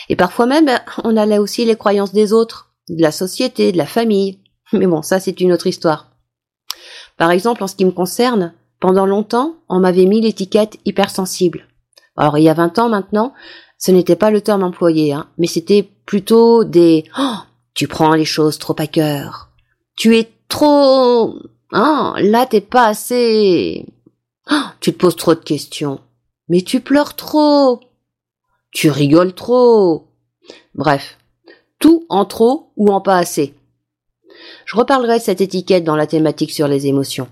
Et 0.10 0.16
parfois 0.16 0.46
même, 0.46 0.70
on 1.04 1.18
a 1.18 1.26
là 1.26 1.42
aussi 1.42 1.66
les 1.66 1.76
croyances 1.76 2.14
des 2.14 2.32
autres, 2.32 2.72
de 2.90 3.02
la 3.02 3.12
société, 3.12 3.72
de 3.72 3.78
la 3.78 3.86
famille. 3.86 4.40
Mais 4.74 4.88
bon, 4.88 5.02
ça 5.02 5.20
c'est 5.20 5.42
une 5.42 5.52
autre 5.52 5.68
histoire. 5.68 6.15
Par 7.18 7.32
exemple, 7.32 7.64
en 7.64 7.68
ce 7.68 7.76
qui 7.76 7.86
me 7.86 7.92
concerne, 7.92 8.54
pendant 8.80 9.06
longtemps, 9.06 9.56
on 9.70 9.80
m'avait 9.80 10.06
mis 10.06 10.22
l'étiquette 10.22 10.78
hypersensible. 10.86 11.68
Alors 12.18 12.38
il 12.38 12.44
y 12.44 12.50
a 12.50 12.54
20 12.54 12.80
ans 12.80 12.90
maintenant, 12.90 13.34
ce 13.78 13.92
n'était 13.92 14.16
pas 14.16 14.32
le 14.32 14.42
terme 14.42 14.64
employé, 14.64 15.14
hein, 15.14 15.28
mais 15.38 15.48
c'était 15.48 15.84
plutôt 16.06 16.64
des 16.64 17.06
oh, 17.20 17.36
tu 17.74 17.88
prends 17.88 18.14
les 18.14 18.26
choses 18.26 18.58
trop 18.58 18.76
à 18.78 18.88
cœur. 18.88 19.50
Tu 19.98 20.18
es 20.18 20.30
trop 20.48 21.36
ah, 21.78 22.14
là 22.20 22.46
t'es 22.46 22.62
pas 22.62 22.88
assez. 22.88 23.86
Oh, 24.50 24.64
tu 24.80 24.94
te 24.94 24.98
poses 24.98 25.16
trop 25.16 25.36
de 25.36 25.40
questions. 25.40 26.00
Mais 26.48 26.62
tu 26.62 26.80
pleures 26.80 27.16
trop. 27.16 27.82
Tu 28.72 28.90
rigoles 28.90 29.34
trop. 29.34 30.08
Bref, 30.74 31.18
tout 31.80 32.06
en 32.10 32.24
trop 32.24 32.72
ou 32.78 32.94
en 32.94 33.02
pas 33.02 33.18
assez. 33.18 33.56
Je 34.66 34.76
reparlerai 34.76 35.20
de 35.20 35.24
cette 35.24 35.42
étiquette 35.42 35.84
dans 35.84 35.96
la 35.96 36.08
thématique 36.08 36.52
sur 36.52 36.68
les 36.68 36.88
émotions. 36.88 37.28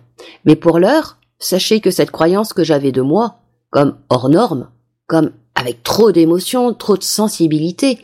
Mais 0.46 0.55
pour 0.55 0.79
l'heure, 0.79 1.17
sachez 1.39 1.79
que 1.79 1.91
cette 1.91 2.12
croyance 2.12 2.53
que 2.53 2.63
j'avais 2.63 2.91
de 2.91 3.01
moi, 3.01 3.39
comme 3.70 3.98
hors 4.10 4.29
norme, 4.29 4.70
comme 5.08 5.32
avec 5.55 5.84
trop 5.84 6.12
d'émotions, 6.12 6.74
trop 6.74 6.98
de 6.98 7.03
sensibilité, 7.03 8.00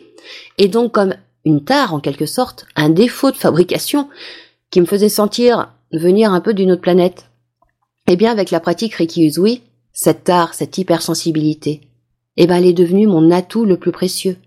et 0.57 0.67
donc 0.67 0.93
comme 0.93 1.15
une 1.45 1.63
tare 1.63 1.93
en 1.93 1.99
quelque 1.99 2.25
sorte, 2.25 2.65
un 2.75 2.89
défaut 2.89 3.31
de 3.31 3.37
fabrication 3.37 4.09
qui 4.71 4.81
me 4.81 4.85
faisait 4.85 5.09
sentir 5.09 5.71
venir 5.91 6.33
un 6.33 6.41
peu 6.41 6.53
d'une 6.53 6.71
autre 6.71 6.81
planète. 6.81 7.29
Eh 8.07 8.15
bien, 8.15 8.31
avec 8.31 8.51
la 8.51 8.59
pratique 8.59 8.95
Reiki 8.95 9.25
Usui, 9.25 9.63
cette 9.93 10.23
tare, 10.23 10.53
cette 10.53 10.77
hypersensibilité, 10.77 11.81
eh 12.37 12.47
ben, 12.47 12.57
elle 12.57 12.65
est 12.65 12.73
devenue 12.73 13.07
mon 13.07 13.31
atout 13.31 13.65
le 13.65 13.77
plus 13.77 13.91
précieux. 13.91 14.37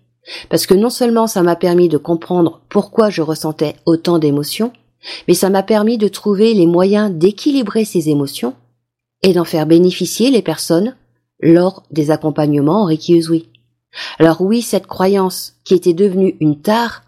Parce 0.49 0.67
que 0.67 0.75
non 0.75 0.91
seulement 0.91 1.27
ça 1.27 1.43
m'a 1.43 1.57
permis 1.57 1.89
de 1.89 1.99
comprendre 1.99 2.61
pourquoi 2.69 3.11
je 3.11 3.23
ressentais 3.23 3.77
autant 3.87 4.19
d'émotions, 4.19 4.73
mais 5.27 5.35
ça 5.35 5.51
m'a 5.51 5.63
permis 5.63 5.99
de 5.99 6.09
trouver 6.09 6.55
les 6.55 6.67
moyens 6.67 7.11
d'équilibrer 7.13 7.85
ces 7.85 8.09
émotions 8.09 8.55
et 9.23 9.33
d'en 9.33 9.45
faire 9.45 9.67
bénéficier 9.67 10.31
les 10.31 10.43
personnes 10.43 10.97
lors 11.41 11.83
des 11.91 12.11
accompagnements 12.11 12.83
en 12.83 12.87
Reiki 12.87 13.15
Usui. 13.15 13.49
Alors 14.19 14.41
oui, 14.41 14.63
cette 14.63 14.87
croyance 14.87 15.55
qui 15.65 15.75
était 15.75 15.93
devenue 15.93 16.37
une 16.41 16.61
tare 16.61 17.03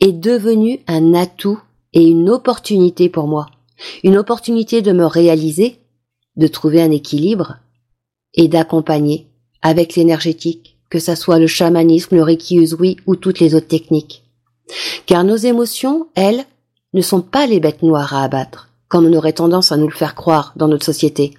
est 0.00 0.12
devenue 0.12 0.80
un 0.86 1.14
atout 1.14 1.60
et 1.92 2.04
une 2.04 2.28
opportunité 2.30 3.08
pour 3.08 3.26
moi. 3.26 3.46
Une 4.04 4.18
opportunité 4.18 4.82
de 4.82 4.92
me 4.92 5.06
réaliser, 5.06 5.78
de 6.36 6.46
trouver 6.46 6.82
un 6.82 6.90
équilibre 6.90 7.56
et 8.34 8.48
d'accompagner 8.48 9.26
avec 9.62 9.96
l'énergétique, 9.96 10.69
que 10.90 10.98
ça 10.98 11.16
soit 11.16 11.38
le 11.38 11.46
chamanisme, 11.46 12.16
le 12.16 12.22
Reiki 12.22 12.58
Usui 12.58 12.96
ou 13.06 13.16
toutes 13.16 13.40
les 13.40 13.54
autres 13.54 13.68
techniques. 13.68 14.24
Car 15.06 15.24
nos 15.24 15.36
émotions, 15.36 16.08
elles, 16.14 16.44
ne 16.92 17.00
sont 17.00 17.22
pas 17.22 17.46
les 17.46 17.60
bêtes 17.60 17.82
noires 17.82 18.14
à 18.14 18.24
abattre, 18.24 18.68
comme 18.88 19.06
on 19.06 19.14
aurait 19.14 19.32
tendance 19.32 19.70
à 19.72 19.76
nous 19.76 19.88
le 19.88 19.94
faire 19.94 20.16
croire 20.16 20.52
dans 20.56 20.68
notre 20.68 20.84
société. 20.84 21.34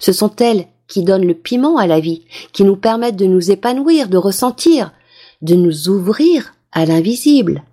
Ce 0.00 0.12
sont 0.12 0.34
elles 0.36 0.66
qui 0.86 1.02
donnent 1.02 1.26
le 1.26 1.34
piment 1.34 1.76
à 1.76 1.86
la 1.86 2.00
vie, 2.00 2.22
qui 2.52 2.64
nous 2.64 2.76
permettent 2.76 3.16
de 3.16 3.26
nous 3.26 3.50
épanouir, 3.50 4.08
de 4.08 4.16
ressentir, 4.16 4.92
de 5.40 5.54
nous 5.54 5.88
ouvrir 5.88 6.54
à 6.70 6.84
l'invisible, 6.84 7.64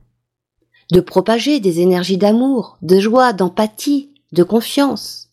de 0.91 1.01
propager 1.01 1.59
des 1.59 1.81
énergies 1.81 2.17
d'amour, 2.17 2.77
de 2.81 2.99
joie, 2.99 3.33
d'empathie, 3.33 4.09
de 4.31 4.43
confiance. 4.43 5.29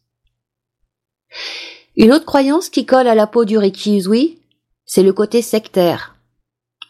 Une 1.96 2.12
autre 2.12 2.26
croyance 2.26 2.68
qui 2.68 2.84
colle 2.84 3.08
à 3.08 3.14
la 3.14 3.26
peau 3.26 3.44
du 3.44 3.56
Reiki 3.56 3.96
Usui, 3.96 4.38
c'est 4.86 5.02
le 5.02 5.12
côté 5.12 5.42
sectaire. 5.42 6.16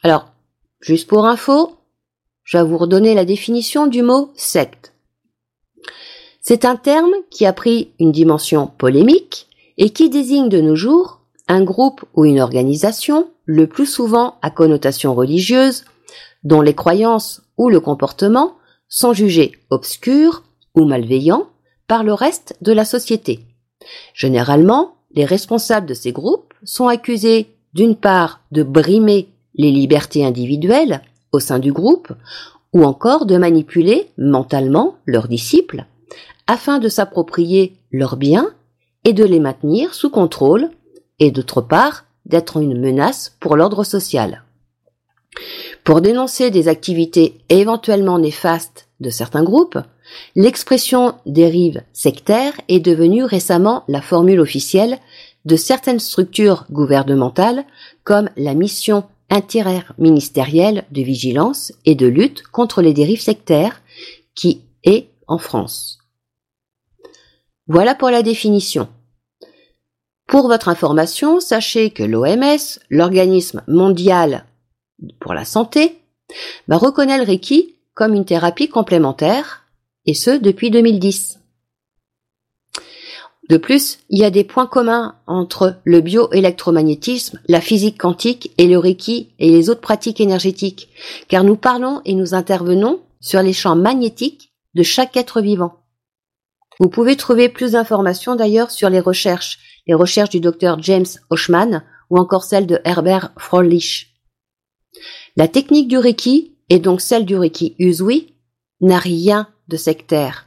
Alors, 0.03 0.27
juste 0.81 1.09
pour 1.09 1.27
info, 1.27 1.77
je 2.45 2.59
vais 2.59 2.65
vous 2.65 2.79
redonner 2.79 3.15
la 3.15 3.25
définition 3.25 3.87
du 3.87 4.03
mot 4.03 4.31
secte. 4.37 4.93
C'est 6.41 6.65
un 6.65 6.77
terme 6.77 7.13
qui 7.31 7.45
a 7.45 7.53
pris 7.53 7.91
une 7.99 8.13
dimension 8.13 8.69
polémique 8.69 9.49
et 9.79 9.91
qui 9.91 10.11
désigne 10.11 10.49
de 10.49 10.61
nos 10.61 10.77
jours 10.77 11.21
un 11.49 11.63
groupe 11.63 12.05
ou 12.15 12.25
une 12.25 12.41
organisation, 12.41 13.29
le 13.45 13.67
plus 13.67 13.87
souvent 13.87 14.37
à 14.43 14.51
connotation 14.51 15.15
religieuse, 15.15 15.85
dont 16.43 16.61
les 16.61 16.75
croyances 16.75 17.43
ou 17.57 17.69
le 17.69 17.81
comportement 17.81 18.57
sont 18.89 19.13
jugés 19.13 19.53
obscurs 19.71 20.43
ou 20.75 20.85
malveillants 20.85 21.49
par 21.87 22.05
le 22.05 22.13
reste 22.13 22.57
de 22.61 22.73
la 22.73 22.85
société. 22.85 23.41
Généralement, 24.13 24.97
les 25.13 25.25
responsables 25.25 25.87
de 25.87 25.95
ces 25.95 26.13
groupes 26.13 26.53
sont 26.65 26.89
accusés 26.89 27.56
d'une 27.77 27.95
part 27.95 28.41
de 28.53 28.63
brimer 28.63 29.29
les 29.55 29.71
libertés 29.71 30.25
individuelles 30.25 31.03
au 31.33 31.41
sein 31.41 31.59
du 31.59 31.73
groupe, 31.73 32.11
ou 32.73 32.85
encore 32.85 33.27
de 33.27 33.37
manipuler 33.37 34.09
mentalement 34.17 34.97
leurs 35.05 35.29
disciples, 35.29 35.85
afin 36.47 36.79
de 36.79 36.89
s'approprier 36.89 37.77
leurs 37.93 38.17
biens 38.17 38.49
et 39.05 39.13
de 39.13 39.25
les 39.25 39.41
maintenir 39.41 39.95
sous 39.95 40.11
contrôle, 40.11 40.71
et 41.19 41.31
d'autre 41.31 41.61
part 41.61 42.05
d'être 42.25 42.57
une 42.57 42.81
menace 42.81 43.37
pour 43.41 43.57
l'ordre 43.57 43.85
social. 43.85 44.43
Pour 45.85 46.01
dénoncer 46.01 46.51
des 46.51 46.69
activités 46.69 47.39
éventuellement 47.51 48.19
néfastes 48.19 48.89
de 49.01 49.11
certains 49.11 49.45
groupes, 49.45 49.79
l'expression 50.35 51.15
dérive 51.27 51.83
sectaire 51.93 52.55
est 52.69 52.81
devenue 52.81 53.25
récemment 53.25 53.85
la 53.87 54.01
formule 54.01 54.41
officielle 54.41 54.99
de 55.47 55.57
certaines 55.57 56.01
structures 56.01 56.67
gouvernementales 56.71 57.65
comme 58.05 58.29
la 58.37 58.55
mission 58.55 59.05
interministérielle 59.31 60.85
de 60.91 61.03
vigilance 61.03 61.73
et 61.85 61.95
de 61.95 62.07
lutte 62.07 62.43
contre 62.43 62.83
les 62.83 62.93
dérives 62.93 63.23
sectaires 63.23 63.81
qui 64.35 64.63
est 64.85 65.09
en 65.27 65.39
France. 65.39 65.99
Voilà 67.67 67.95
pour 67.95 68.11
la 68.11 68.23
définition. 68.23 68.89
Pour 70.27 70.49
votre 70.49 70.69
information, 70.69 71.41
sachez 71.41 71.91
que 71.91 72.03
l'OMS, 72.03 72.81
l'organisme 72.91 73.63
mondial 73.67 74.45
pour 75.21 75.35
la 75.35 75.45
santé, 75.45 75.99
bah, 76.69 76.77
reconnaît 76.77 77.19
le 77.19 77.25
Reiki 77.25 77.77
comme 77.95 78.15
une 78.15 78.27
thérapie 78.27 78.69
complémentaire, 78.69 79.65
et 80.05 80.15
ce 80.15 80.31
depuis 80.31 80.71
2010. 80.71 81.41
De 83.49 83.59
plus, 83.59 83.99
il 84.11 84.19
y 84.19 84.25
a 84.25 84.31
des 84.31 84.43
points 84.43 84.67
communs 84.67 85.15
entre 85.27 85.77
le 85.85 86.01
bioélectromagnétisme, 86.01 87.41
la 87.47 87.61
physique 87.61 87.99
quantique 87.99 88.53
et 88.59 88.67
le 88.67 88.79
Reiki 88.79 89.31
et 89.39 89.51
les 89.51 89.71
autres 89.71 89.81
pratiques 89.81 90.21
énergétiques, 90.21 90.89
car 91.29 91.45
nous 91.45 91.57
parlons 91.57 92.01
et 92.05 92.15
nous 92.15 92.35
intervenons 92.35 93.01
sur 93.21 93.43
les 93.43 93.53
champs 93.53 93.77
magnétiques 93.77 94.53
de 94.75 94.83
chaque 94.83 95.17
être 95.17 95.41
vivant. 95.41 95.77
Vous 96.81 96.89
pouvez 96.89 97.17
trouver 97.17 97.49
plus 97.49 97.73
d'informations 97.73 98.35
d'ailleurs 98.35 98.71
sur 98.71 98.91
les 98.91 99.01
recherches, 99.01 99.59
les 99.87 99.95
recherches 99.95 100.31
du 100.31 100.41
docteur 100.41 100.83
James 100.83 101.07
Hochman 101.31 101.85
ou 102.11 102.19
encore 102.19 102.45
celles 102.45 102.67
de 102.67 102.81
Herbert 102.85 103.33
Froelich. 103.39 104.09
La 105.37 105.49
technique 105.49 105.89
du 105.89 105.99
Reiki, 105.99 106.57
et 106.69 106.79
donc 106.79 107.01
celle 107.01 107.25
du 107.25 107.37
Reiki 107.37 107.77
Usui, 107.79 108.35
n'a 108.81 108.99
rien 108.99 109.49
de 109.69 109.77
sectaire. 109.77 110.47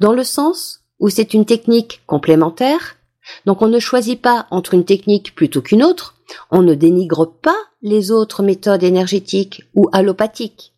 Dans 0.00 0.12
le 0.12 0.24
sens 0.24 0.81
où 1.02 1.10
c'est 1.10 1.34
une 1.34 1.44
technique 1.44 2.00
complémentaire, 2.06 2.96
donc 3.44 3.60
on 3.60 3.66
ne 3.66 3.80
choisit 3.80 4.22
pas 4.22 4.46
entre 4.52 4.72
une 4.72 4.84
technique 4.84 5.34
plutôt 5.34 5.60
qu'une 5.60 5.82
autre, 5.82 6.14
on 6.52 6.62
ne 6.62 6.74
dénigre 6.74 7.26
pas 7.26 7.58
les 7.82 8.12
autres 8.12 8.44
méthodes 8.44 8.84
énergétiques 8.84 9.64
ou 9.74 9.88
allopathiques. 9.92 10.72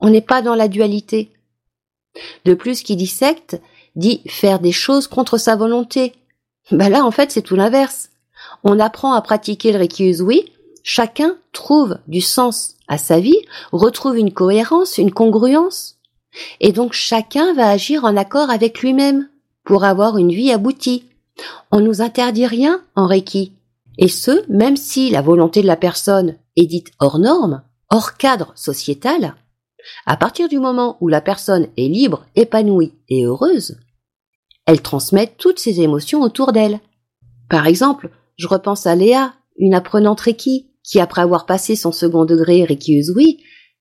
On 0.00 0.10
n'est 0.10 0.20
pas 0.20 0.42
dans 0.42 0.56
la 0.56 0.66
dualité. 0.66 1.30
De 2.44 2.54
plus, 2.54 2.82
qui 2.82 2.96
dit 2.96 3.06
secte 3.06 3.60
dit 3.94 4.22
faire 4.26 4.58
des 4.58 4.72
choses 4.72 5.06
contre 5.06 5.38
sa 5.38 5.54
volonté. 5.54 6.12
Ben 6.72 6.88
là, 6.88 7.04
en 7.04 7.12
fait, 7.12 7.30
c'est 7.30 7.42
tout 7.42 7.56
l'inverse. 7.56 8.10
On 8.64 8.80
apprend 8.80 9.12
à 9.12 9.22
pratiquer 9.22 9.70
le 9.70 9.78
Reiki 9.78 10.12
chacun 10.82 11.36
trouve 11.52 11.98
du 12.08 12.20
sens 12.20 12.74
à 12.88 12.98
sa 12.98 13.20
vie, 13.20 13.38
retrouve 13.70 14.18
une 14.18 14.32
cohérence, 14.32 14.98
une 14.98 15.12
congruence. 15.12 15.98
Et 16.58 16.72
donc 16.72 16.94
chacun 16.94 17.54
va 17.54 17.70
agir 17.70 18.04
en 18.04 18.16
accord 18.16 18.50
avec 18.50 18.80
lui-même 18.80 19.28
pour 19.64 19.84
avoir 19.84 20.18
une 20.18 20.32
vie 20.32 20.52
aboutie. 20.52 21.04
On 21.70 21.80
nous 21.80 22.02
interdit 22.02 22.46
rien 22.46 22.82
en 22.94 23.06
Reiki. 23.06 23.52
Et 23.98 24.08
ce, 24.08 24.44
même 24.50 24.76
si 24.76 25.10
la 25.10 25.22
volonté 25.22 25.62
de 25.62 25.66
la 25.66 25.76
personne 25.76 26.36
est 26.56 26.66
dite 26.66 26.90
hors 26.98 27.18
norme, 27.18 27.62
hors 27.90 28.16
cadre 28.16 28.52
sociétal, 28.54 29.34
à 30.06 30.16
partir 30.16 30.48
du 30.48 30.58
moment 30.58 30.96
où 31.00 31.08
la 31.08 31.20
personne 31.20 31.68
est 31.76 31.88
libre, 31.88 32.24
épanouie 32.36 32.94
et 33.08 33.24
heureuse, 33.24 33.76
elle 34.66 34.80
transmet 34.80 35.32
toutes 35.38 35.58
ses 35.58 35.80
émotions 35.80 36.22
autour 36.22 36.52
d'elle. 36.52 36.80
Par 37.48 37.66
exemple, 37.66 38.10
je 38.36 38.46
repense 38.46 38.86
à 38.86 38.94
Léa, 38.94 39.34
une 39.58 39.74
apprenante 39.74 40.20
Reiki, 40.20 40.70
qui 40.84 41.00
après 41.00 41.22
avoir 41.22 41.46
passé 41.46 41.76
son 41.76 41.92
second 41.92 42.24
degré 42.24 42.64
Reiki 42.64 43.00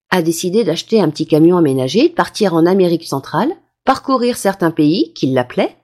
a 0.09 0.21
décidé 0.21 0.63
d'acheter 0.63 1.00
un 1.00 1.09
petit 1.09 1.25
camion 1.25 1.57
aménagé, 1.57 2.09
de 2.09 2.13
partir 2.13 2.53
en 2.53 2.65
Amérique 2.65 3.07
centrale, 3.07 3.51
parcourir 3.83 4.38
certains 4.38 4.71
pays 4.71 5.13
qui 5.13 5.27
l'appelaient, 5.27 5.75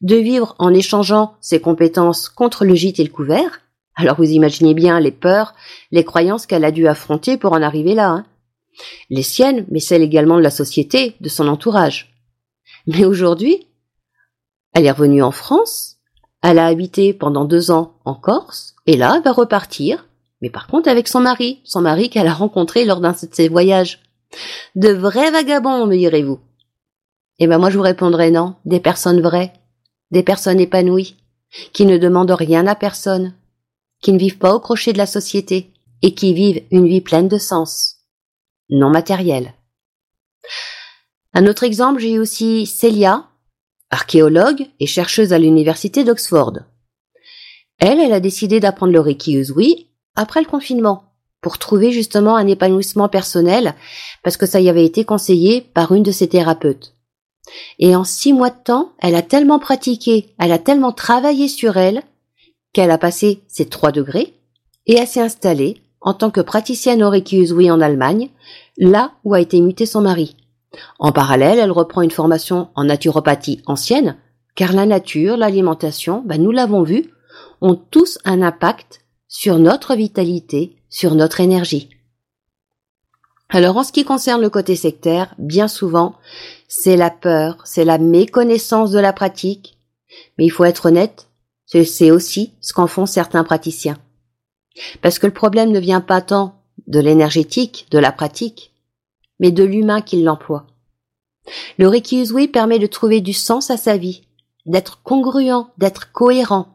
de 0.00 0.16
vivre 0.16 0.54
en 0.58 0.74
échangeant 0.74 1.36
ses 1.40 1.60
compétences 1.60 2.28
contre 2.28 2.64
le 2.64 2.74
gîte 2.74 3.00
et 3.00 3.04
le 3.04 3.10
couvert. 3.10 3.60
Alors 3.96 4.16
vous 4.16 4.30
imaginez 4.30 4.74
bien 4.74 4.98
les 5.00 5.12
peurs, 5.12 5.54
les 5.90 6.04
croyances 6.04 6.46
qu'elle 6.46 6.64
a 6.64 6.72
dû 6.72 6.86
affronter 6.88 7.36
pour 7.36 7.52
en 7.52 7.62
arriver 7.62 7.94
là. 7.94 8.10
Hein. 8.10 8.26
Les 9.08 9.22
siennes, 9.22 9.66
mais 9.70 9.80
celles 9.80 10.02
également 10.02 10.36
de 10.36 10.42
la 10.42 10.50
société, 10.50 11.14
de 11.20 11.28
son 11.28 11.48
entourage. 11.48 12.14
Mais 12.86 13.04
aujourd'hui, 13.04 13.68
elle 14.74 14.86
est 14.86 14.90
revenue 14.90 15.22
en 15.22 15.30
France, 15.30 15.98
elle 16.42 16.58
a 16.58 16.66
habité 16.66 17.14
pendant 17.14 17.44
deux 17.44 17.70
ans 17.70 17.94
en 18.04 18.14
Corse, 18.14 18.74
et 18.86 18.96
là, 18.96 19.14
elle 19.16 19.22
va 19.22 19.32
repartir, 19.32 20.06
mais 20.42 20.50
par 20.50 20.66
contre 20.66 20.90
avec 20.90 21.08
son 21.08 21.20
mari, 21.20 21.60
son 21.64 21.80
mari 21.80 22.10
qu'elle 22.10 22.26
a 22.26 22.34
rencontré 22.34 22.84
lors 22.84 23.00
d'un 23.00 23.12
de 23.12 23.28
ses 23.30 23.48
voyages. 23.48 24.00
De 24.74 24.90
vrais 24.90 25.30
vagabonds, 25.30 25.86
me 25.86 25.96
direz-vous. 25.96 26.40
Eh 27.38 27.46
ben 27.46 27.58
moi 27.58 27.70
je 27.70 27.76
vous 27.76 27.82
répondrai 27.82 28.30
non, 28.30 28.56
des 28.64 28.80
personnes 28.80 29.20
vraies, 29.20 29.52
des 30.10 30.22
personnes 30.22 30.60
épanouies, 30.60 31.16
qui 31.72 31.86
ne 31.86 31.98
demandent 31.98 32.30
rien 32.30 32.66
à 32.66 32.74
personne, 32.74 33.34
qui 34.00 34.12
ne 34.12 34.18
vivent 34.18 34.38
pas 34.38 34.54
au 34.54 34.60
crochet 34.60 34.92
de 34.92 34.98
la 34.98 35.06
société, 35.06 35.72
et 36.02 36.14
qui 36.14 36.34
vivent 36.34 36.62
une 36.70 36.86
vie 36.86 37.00
pleine 37.00 37.28
de 37.28 37.38
sens, 37.38 37.96
non 38.68 38.90
matérielle. 38.90 39.54
Un 41.32 41.46
autre 41.46 41.64
exemple, 41.64 42.00
j'ai 42.00 42.18
aussi 42.18 42.66
Célia, 42.66 43.26
archéologue 43.90 44.66
et 44.80 44.86
chercheuse 44.86 45.32
à 45.32 45.38
l'université 45.38 46.04
d'Oxford. 46.04 46.58
Elle, 47.78 48.00
elle 48.00 48.12
a 48.12 48.20
décidé 48.20 48.60
d'apprendre 48.60 48.92
le 48.92 49.00
Reiki 49.00 49.34
Usui 49.34 49.88
après 50.14 50.40
le 50.40 50.46
confinement, 50.46 51.14
pour 51.40 51.58
trouver 51.58 51.90
justement 51.90 52.36
un 52.36 52.46
épanouissement 52.46 53.08
personnel, 53.08 53.74
parce 54.22 54.36
que 54.36 54.46
ça 54.46 54.60
y 54.60 54.68
avait 54.68 54.84
été 54.84 55.04
conseillé 55.04 55.60
par 55.60 55.92
une 55.92 56.02
de 56.02 56.12
ses 56.12 56.28
thérapeutes. 56.28 56.94
Et 57.78 57.94
en 57.94 58.04
six 58.04 58.32
mois 58.32 58.50
de 58.50 58.62
temps, 58.62 58.92
elle 58.98 59.14
a 59.14 59.22
tellement 59.22 59.58
pratiqué, 59.58 60.34
elle 60.38 60.52
a 60.52 60.58
tellement 60.58 60.92
travaillé 60.92 61.48
sur 61.48 61.76
elle, 61.76 62.02
qu'elle 62.72 62.90
a 62.90 62.98
passé 62.98 63.42
ses 63.48 63.66
trois 63.66 63.92
degrés, 63.92 64.34
et 64.86 64.96
elle 64.96 65.06
s'est 65.06 65.20
installée 65.20 65.82
en 66.00 66.14
tant 66.14 66.30
que 66.30 66.40
praticienne 66.40 67.02
au 67.02 67.10
Reiki 67.10 67.70
en 67.70 67.80
Allemagne, 67.80 68.30
là 68.76 69.12
où 69.24 69.34
a 69.34 69.40
été 69.40 69.60
muté 69.60 69.86
son 69.86 70.02
mari. 70.02 70.36
En 70.98 71.12
parallèle, 71.12 71.58
elle 71.58 71.70
reprend 71.70 72.02
une 72.02 72.10
formation 72.10 72.68
en 72.74 72.84
naturopathie 72.84 73.62
ancienne, 73.66 74.16
car 74.54 74.72
la 74.72 74.86
nature, 74.86 75.36
l'alimentation, 75.36 76.22
ben 76.26 76.42
nous 76.42 76.50
l'avons 76.50 76.82
vu, 76.82 77.10
ont 77.60 77.74
tous 77.74 78.18
un 78.24 78.42
impact 78.42 79.00
sur 79.28 79.58
notre 79.58 79.94
vitalité, 79.94 80.76
sur 80.90 81.14
notre 81.14 81.40
énergie. 81.40 81.88
Alors 83.48 83.76
en 83.76 83.84
ce 83.84 83.92
qui 83.92 84.04
concerne 84.04 84.40
le 84.40 84.50
côté 84.50 84.74
sectaire, 84.76 85.34
bien 85.38 85.68
souvent, 85.68 86.16
c'est 86.76 86.96
la 86.96 87.10
peur, 87.10 87.58
c'est 87.64 87.84
la 87.84 87.98
méconnaissance 87.98 88.90
de 88.90 88.98
la 88.98 89.12
pratique, 89.12 89.78
mais 90.36 90.44
il 90.44 90.50
faut 90.50 90.64
être 90.64 90.86
honnête, 90.86 91.28
c'est 91.66 92.10
aussi 92.10 92.52
ce 92.60 92.72
qu'en 92.72 92.88
font 92.88 93.06
certains 93.06 93.44
praticiens. 93.44 93.96
Parce 95.00 95.20
que 95.20 95.28
le 95.28 95.32
problème 95.32 95.70
ne 95.70 95.78
vient 95.78 96.00
pas 96.00 96.20
tant 96.20 96.60
de 96.88 96.98
l'énergétique, 96.98 97.86
de 97.92 97.98
la 97.98 98.10
pratique, 98.10 98.72
mais 99.38 99.52
de 99.52 99.62
l'humain 99.62 100.00
qui 100.00 100.20
l'emploie. 100.20 100.66
Le 101.78 101.86
Reiki 101.86 102.26
permet 102.52 102.80
de 102.80 102.88
trouver 102.88 103.20
du 103.20 103.34
sens 103.34 103.70
à 103.70 103.76
sa 103.76 103.96
vie, 103.96 104.22
d'être 104.66 105.00
congruent, 105.04 105.68
d'être 105.78 106.10
cohérent. 106.10 106.66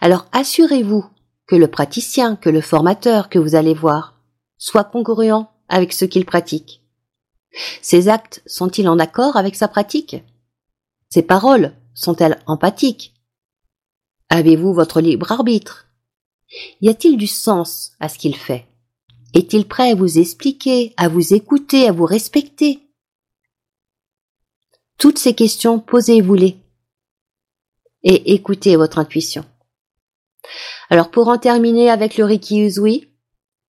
Alors 0.00 0.24
assurez-vous 0.32 1.04
que 1.46 1.54
le 1.54 1.68
praticien, 1.68 2.34
que 2.34 2.48
le 2.48 2.62
formateur 2.62 3.28
que 3.28 3.38
vous 3.38 3.56
allez 3.56 3.74
voir 3.74 4.14
soit 4.56 4.84
congruent 4.84 5.46
avec 5.68 5.92
ce 5.92 6.06
qu'il 6.06 6.24
pratique. 6.24 6.77
Ses 7.82 8.08
actes 8.08 8.42
sont-ils 8.46 8.88
en 8.88 8.98
accord 8.98 9.36
avec 9.36 9.56
sa 9.56 9.68
pratique? 9.68 10.16
Ses 11.08 11.22
paroles 11.22 11.74
sont-elles 11.94 12.42
empathiques? 12.46 13.14
Avez-vous 14.28 14.74
votre 14.74 15.00
libre 15.00 15.32
arbitre? 15.32 15.86
Y 16.80 16.88
a-t-il 16.88 17.16
du 17.16 17.26
sens 17.26 17.92
à 18.00 18.08
ce 18.08 18.18
qu'il 18.18 18.36
fait? 18.36 18.66
Est-il 19.34 19.66
prêt 19.66 19.90
à 19.90 19.94
vous 19.94 20.18
expliquer, 20.18 20.94
à 20.96 21.08
vous 21.08 21.34
écouter, 21.34 21.88
à 21.88 21.92
vous 21.92 22.04
respecter? 22.04 22.80
Toutes 24.98 25.18
ces 25.18 25.34
questions, 25.34 25.78
posez-vous-les 25.78 26.58
et 28.02 28.34
écoutez 28.34 28.76
votre 28.76 28.98
intuition. 28.98 29.44
Alors 30.88 31.10
pour 31.10 31.28
en 31.28 31.38
terminer 31.38 31.90
avec 31.90 32.16
le 32.16 32.24
Reiki 32.24 32.60
Usui, 32.60 33.08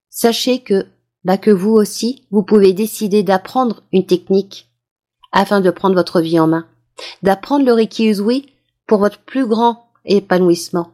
sachez 0.10 0.62
que 0.62 0.88
bah 1.24 1.38
que 1.38 1.52
vous 1.52 1.72
aussi, 1.72 2.26
vous 2.32 2.44
pouvez 2.44 2.74
décider 2.74 3.24
d'apprendre 3.24 3.84
une 3.92 4.06
technique 4.06 4.70
afin 5.32 5.62
de 5.62 5.70
prendre 5.70 5.96
votre 5.96 6.22
vie 6.22 6.40
en 6.40 6.48
main, 6.48 6.68
d'apprendre 7.24 7.66
le 7.66 7.74
Reiki 7.74 8.08
Usui 8.08 8.48
pour 8.88 9.00
votre 9.00 9.20
plus 9.20 9.46
grand 9.46 9.90
épanouissement. 10.06 10.92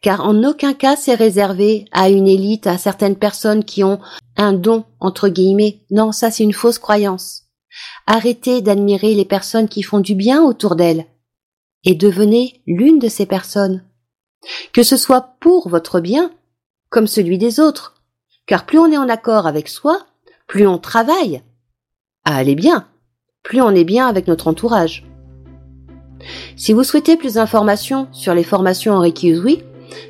Car 0.00 0.26
en 0.26 0.42
aucun 0.42 0.74
cas 0.74 0.96
c'est 0.96 1.14
réservé 1.14 1.84
à 1.92 2.08
une 2.08 2.26
élite, 2.26 2.66
à 2.66 2.78
certaines 2.78 3.16
personnes 3.16 3.64
qui 3.64 3.84
ont 3.84 4.00
un 4.36 4.52
don, 4.52 4.84
entre 4.98 5.28
guillemets. 5.28 5.80
Non, 5.90 6.10
ça 6.10 6.30
c'est 6.30 6.42
une 6.42 6.52
fausse 6.52 6.78
croyance. 6.78 7.44
Arrêtez 8.06 8.60
d'admirer 8.62 9.14
les 9.14 9.24
personnes 9.24 9.68
qui 9.68 9.82
font 9.82 10.00
du 10.00 10.14
bien 10.14 10.42
autour 10.42 10.74
d'elles 10.74 11.06
et 11.84 11.94
devenez 11.94 12.62
l'une 12.66 12.98
de 12.98 13.08
ces 13.08 13.26
personnes. 13.26 13.84
Que 14.72 14.82
ce 14.82 14.96
soit 14.96 15.36
pour 15.40 15.68
votre 15.68 16.00
bien 16.00 16.32
comme 16.90 17.06
celui 17.06 17.38
des 17.38 17.60
autres, 17.60 18.01
car 18.52 18.66
plus 18.66 18.78
on 18.78 18.92
est 18.92 18.98
en 18.98 19.08
accord 19.08 19.46
avec 19.46 19.66
soi, 19.66 20.00
plus 20.46 20.66
on 20.66 20.76
travaille 20.76 21.40
à 22.26 22.36
aller 22.36 22.54
bien, 22.54 22.86
plus 23.42 23.62
on 23.62 23.70
est 23.70 23.82
bien 23.82 24.06
avec 24.06 24.28
notre 24.28 24.46
entourage. 24.46 25.06
Si 26.54 26.74
vous 26.74 26.84
souhaitez 26.84 27.16
plus 27.16 27.36
d'informations 27.36 28.08
sur 28.12 28.34
les 28.34 28.44
formations 28.44 28.92
en 28.92 29.00
Reiki 29.00 29.34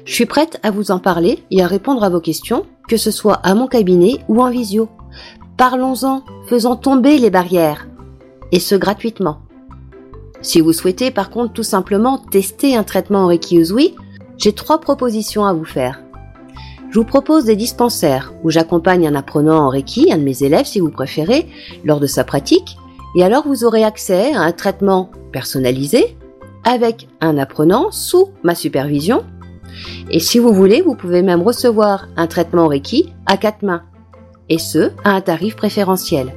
je 0.05 0.13
suis 0.13 0.27
prête 0.27 0.59
à 0.65 0.73
vous 0.73 0.91
en 0.91 0.99
parler 0.99 1.45
et 1.53 1.63
à 1.63 1.69
répondre 1.69 2.03
à 2.03 2.09
vos 2.09 2.19
questions, 2.19 2.67
que 2.89 2.97
ce 2.97 3.13
soit 3.13 3.35
à 3.45 3.55
mon 3.55 3.69
cabinet 3.69 4.19
ou 4.27 4.43
en 4.43 4.51
visio. 4.51 4.89
Parlons-en, 5.57 6.25
faisons 6.49 6.75
tomber 6.75 7.19
les 7.19 7.31
barrières, 7.31 7.87
et 8.51 8.59
ce 8.59 8.75
gratuitement. 8.75 9.43
Si 10.41 10.61
vous 10.61 10.73
souhaitez 10.73 11.13
par 11.13 11.31
contre 11.31 11.53
tout 11.53 11.63
simplement 11.63 12.19
tester 12.19 12.75
un 12.75 12.83
traitement 12.83 13.21
en 13.21 13.27
Reiki 13.29 13.63
j'ai 14.37 14.53
trois 14.53 14.81
propositions 14.81 15.45
à 15.45 15.53
vous 15.53 15.65
faire. 15.65 16.03
Je 16.93 16.99
vous 16.99 17.07
propose 17.07 17.47
des 17.47 17.57
dispensaires 17.57 18.35
où 18.45 18.51
j'accompagne 18.51 19.09
un 19.09 19.15
apprenant 19.15 19.65
en 19.65 19.71
Reiki, 19.71 20.13
un 20.13 20.19
de 20.19 20.25
mes 20.25 20.43
élèves 20.43 20.67
si 20.67 20.79
vous 20.79 20.91
préférez, 20.91 21.49
lors 21.87 22.01
de 22.01 22.07
sa 22.07 22.23
pratique, 22.23 22.77
et 23.17 23.25
alors 23.25 23.49
vous 23.49 23.65
aurez 23.65 23.83
accès 23.83 24.35
à 24.35 24.43
un 24.43 24.53
traitement 24.53 25.11
personnalisé, 25.33 26.19
avec 26.65 27.09
un 27.23 27.39
apprenant 27.39 27.91
sous 27.91 28.29
ma 28.43 28.55
supervision. 28.55 29.25
Et 30.11 30.21
si 30.21 30.39
vous 30.39 30.53
voulez, 30.53 30.83
vous 30.83 30.95
pouvez 30.95 31.23
même 31.23 31.41
recevoir 31.41 32.09
un 32.19 32.27
traitement 32.27 32.69
Reiki 32.69 33.15
à 33.25 33.39
quatre 33.39 33.63
mains, 33.63 33.85
et 34.51 34.59
ce, 34.59 34.91
à 35.03 35.13
un 35.13 35.23
tarif 35.23 35.57
préférentiel. 35.57 36.35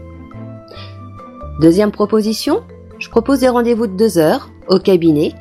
Deuxième 1.60 1.92
proposition, 1.92 2.62
je 2.98 3.10
propose 3.10 3.40
des 3.40 3.50
rendez-vous 3.50 3.88
de 3.88 3.98
deux 3.98 4.18
heures 4.18 4.50
au 4.70 4.80
cabinet 4.80 5.34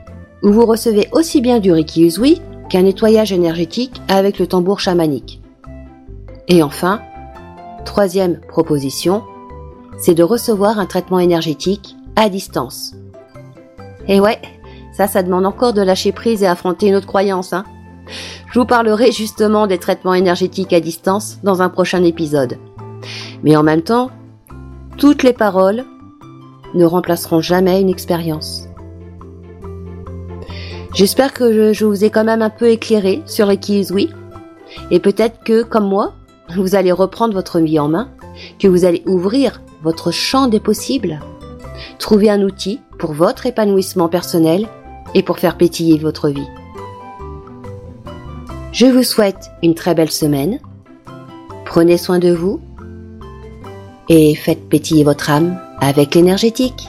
où 0.42 0.50
vous 0.50 0.66
recevez 0.66 1.08
aussi 1.12 1.40
bien 1.40 1.60
du 1.60 1.70
Reiki 1.70 2.04
Usui 2.04 2.42
qu'un 2.74 2.82
nettoyage 2.82 3.30
énergétique 3.30 4.02
avec 4.08 4.40
le 4.40 4.48
tambour 4.48 4.80
chamanique. 4.80 5.40
Et 6.48 6.60
enfin, 6.60 7.00
troisième 7.84 8.40
proposition, 8.48 9.22
c'est 9.96 10.16
de 10.16 10.24
recevoir 10.24 10.80
un 10.80 10.86
traitement 10.86 11.20
énergétique 11.20 11.94
à 12.16 12.28
distance. 12.28 12.96
Et 14.08 14.18
ouais, 14.18 14.42
ça, 14.92 15.06
ça 15.06 15.22
demande 15.22 15.46
encore 15.46 15.72
de 15.72 15.82
lâcher 15.82 16.10
prise 16.10 16.42
et 16.42 16.48
affronter 16.48 16.88
une 16.88 16.96
autre 16.96 17.06
croyance, 17.06 17.52
hein. 17.52 17.62
Je 18.52 18.58
vous 18.58 18.66
parlerai 18.66 19.12
justement 19.12 19.68
des 19.68 19.78
traitements 19.78 20.12
énergétiques 20.12 20.72
à 20.72 20.80
distance 20.80 21.38
dans 21.44 21.62
un 21.62 21.68
prochain 21.68 22.02
épisode. 22.02 22.58
Mais 23.44 23.54
en 23.54 23.62
même 23.62 23.82
temps, 23.82 24.10
toutes 24.98 25.22
les 25.22 25.32
paroles 25.32 25.84
ne 26.74 26.84
remplaceront 26.84 27.40
jamais 27.40 27.80
une 27.80 27.88
expérience. 27.88 28.66
J'espère 30.94 31.32
que 31.32 31.72
je, 31.72 31.84
vous 31.84 32.04
ai 32.04 32.10
quand 32.10 32.22
même 32.22 32.40
un 32.40 32.50
peu 32.50 32.68
éclairé 32.68 33.20
sur 33.26 33.46
les 33.46 33.92
oui. 33.92 34.10
Et 34.92 35.00
peut-être 35.00 35.42
que, 35.42 35.64
comme 35.64 35.88
moi, 35.88 36.14
vous 36.56 36.76
allez 36.76 36.92
reprendre 36.92 37.34
votre 37.34 37.58
vie 37.58 37.80
en 37.80 37.88
main, 37.88 38.10
que 38.60 38.68
vous 38.68 38.84
allez 38.84 39.02
ouvrir 39.04 39.60
votre 39.82 40.12
champ 40.12 40.46
des 40.46 40.60
possibles, 40.60 41.20
trouver 41.98 42.30
un 42.30 42.42
outil 42.42 42.80
pour 42.98 43.12
votre 43.12 43.46
épanouissement 43.46 44.08
personnel 44.08 44.68
et 45.14 45.24
pour 45.24 45.40
faire 45.40 45.56
pétiller 45.56 45.98
votre 45.98 46.28
vie. 46.28 46.46
Je 48.70 48.86
vous 48.86 49.02
souhaite 49.02 49.50
une 49.64 49.74
très 49.74 49.96
belle 49.96 50.12
semaine. 50.12 50.60
Prenez 51.64 51.98
soin 51.98 52.20
de 52.20 52.32
vous 52.32 52.60
et 54.08 54.36
faites 54.36 54.68
pétiller 54.68 55.02
votre 55.02 55.28
âme 55.30 55.58
avec 55.80 56.14
l'énergétique. 56.14 56.88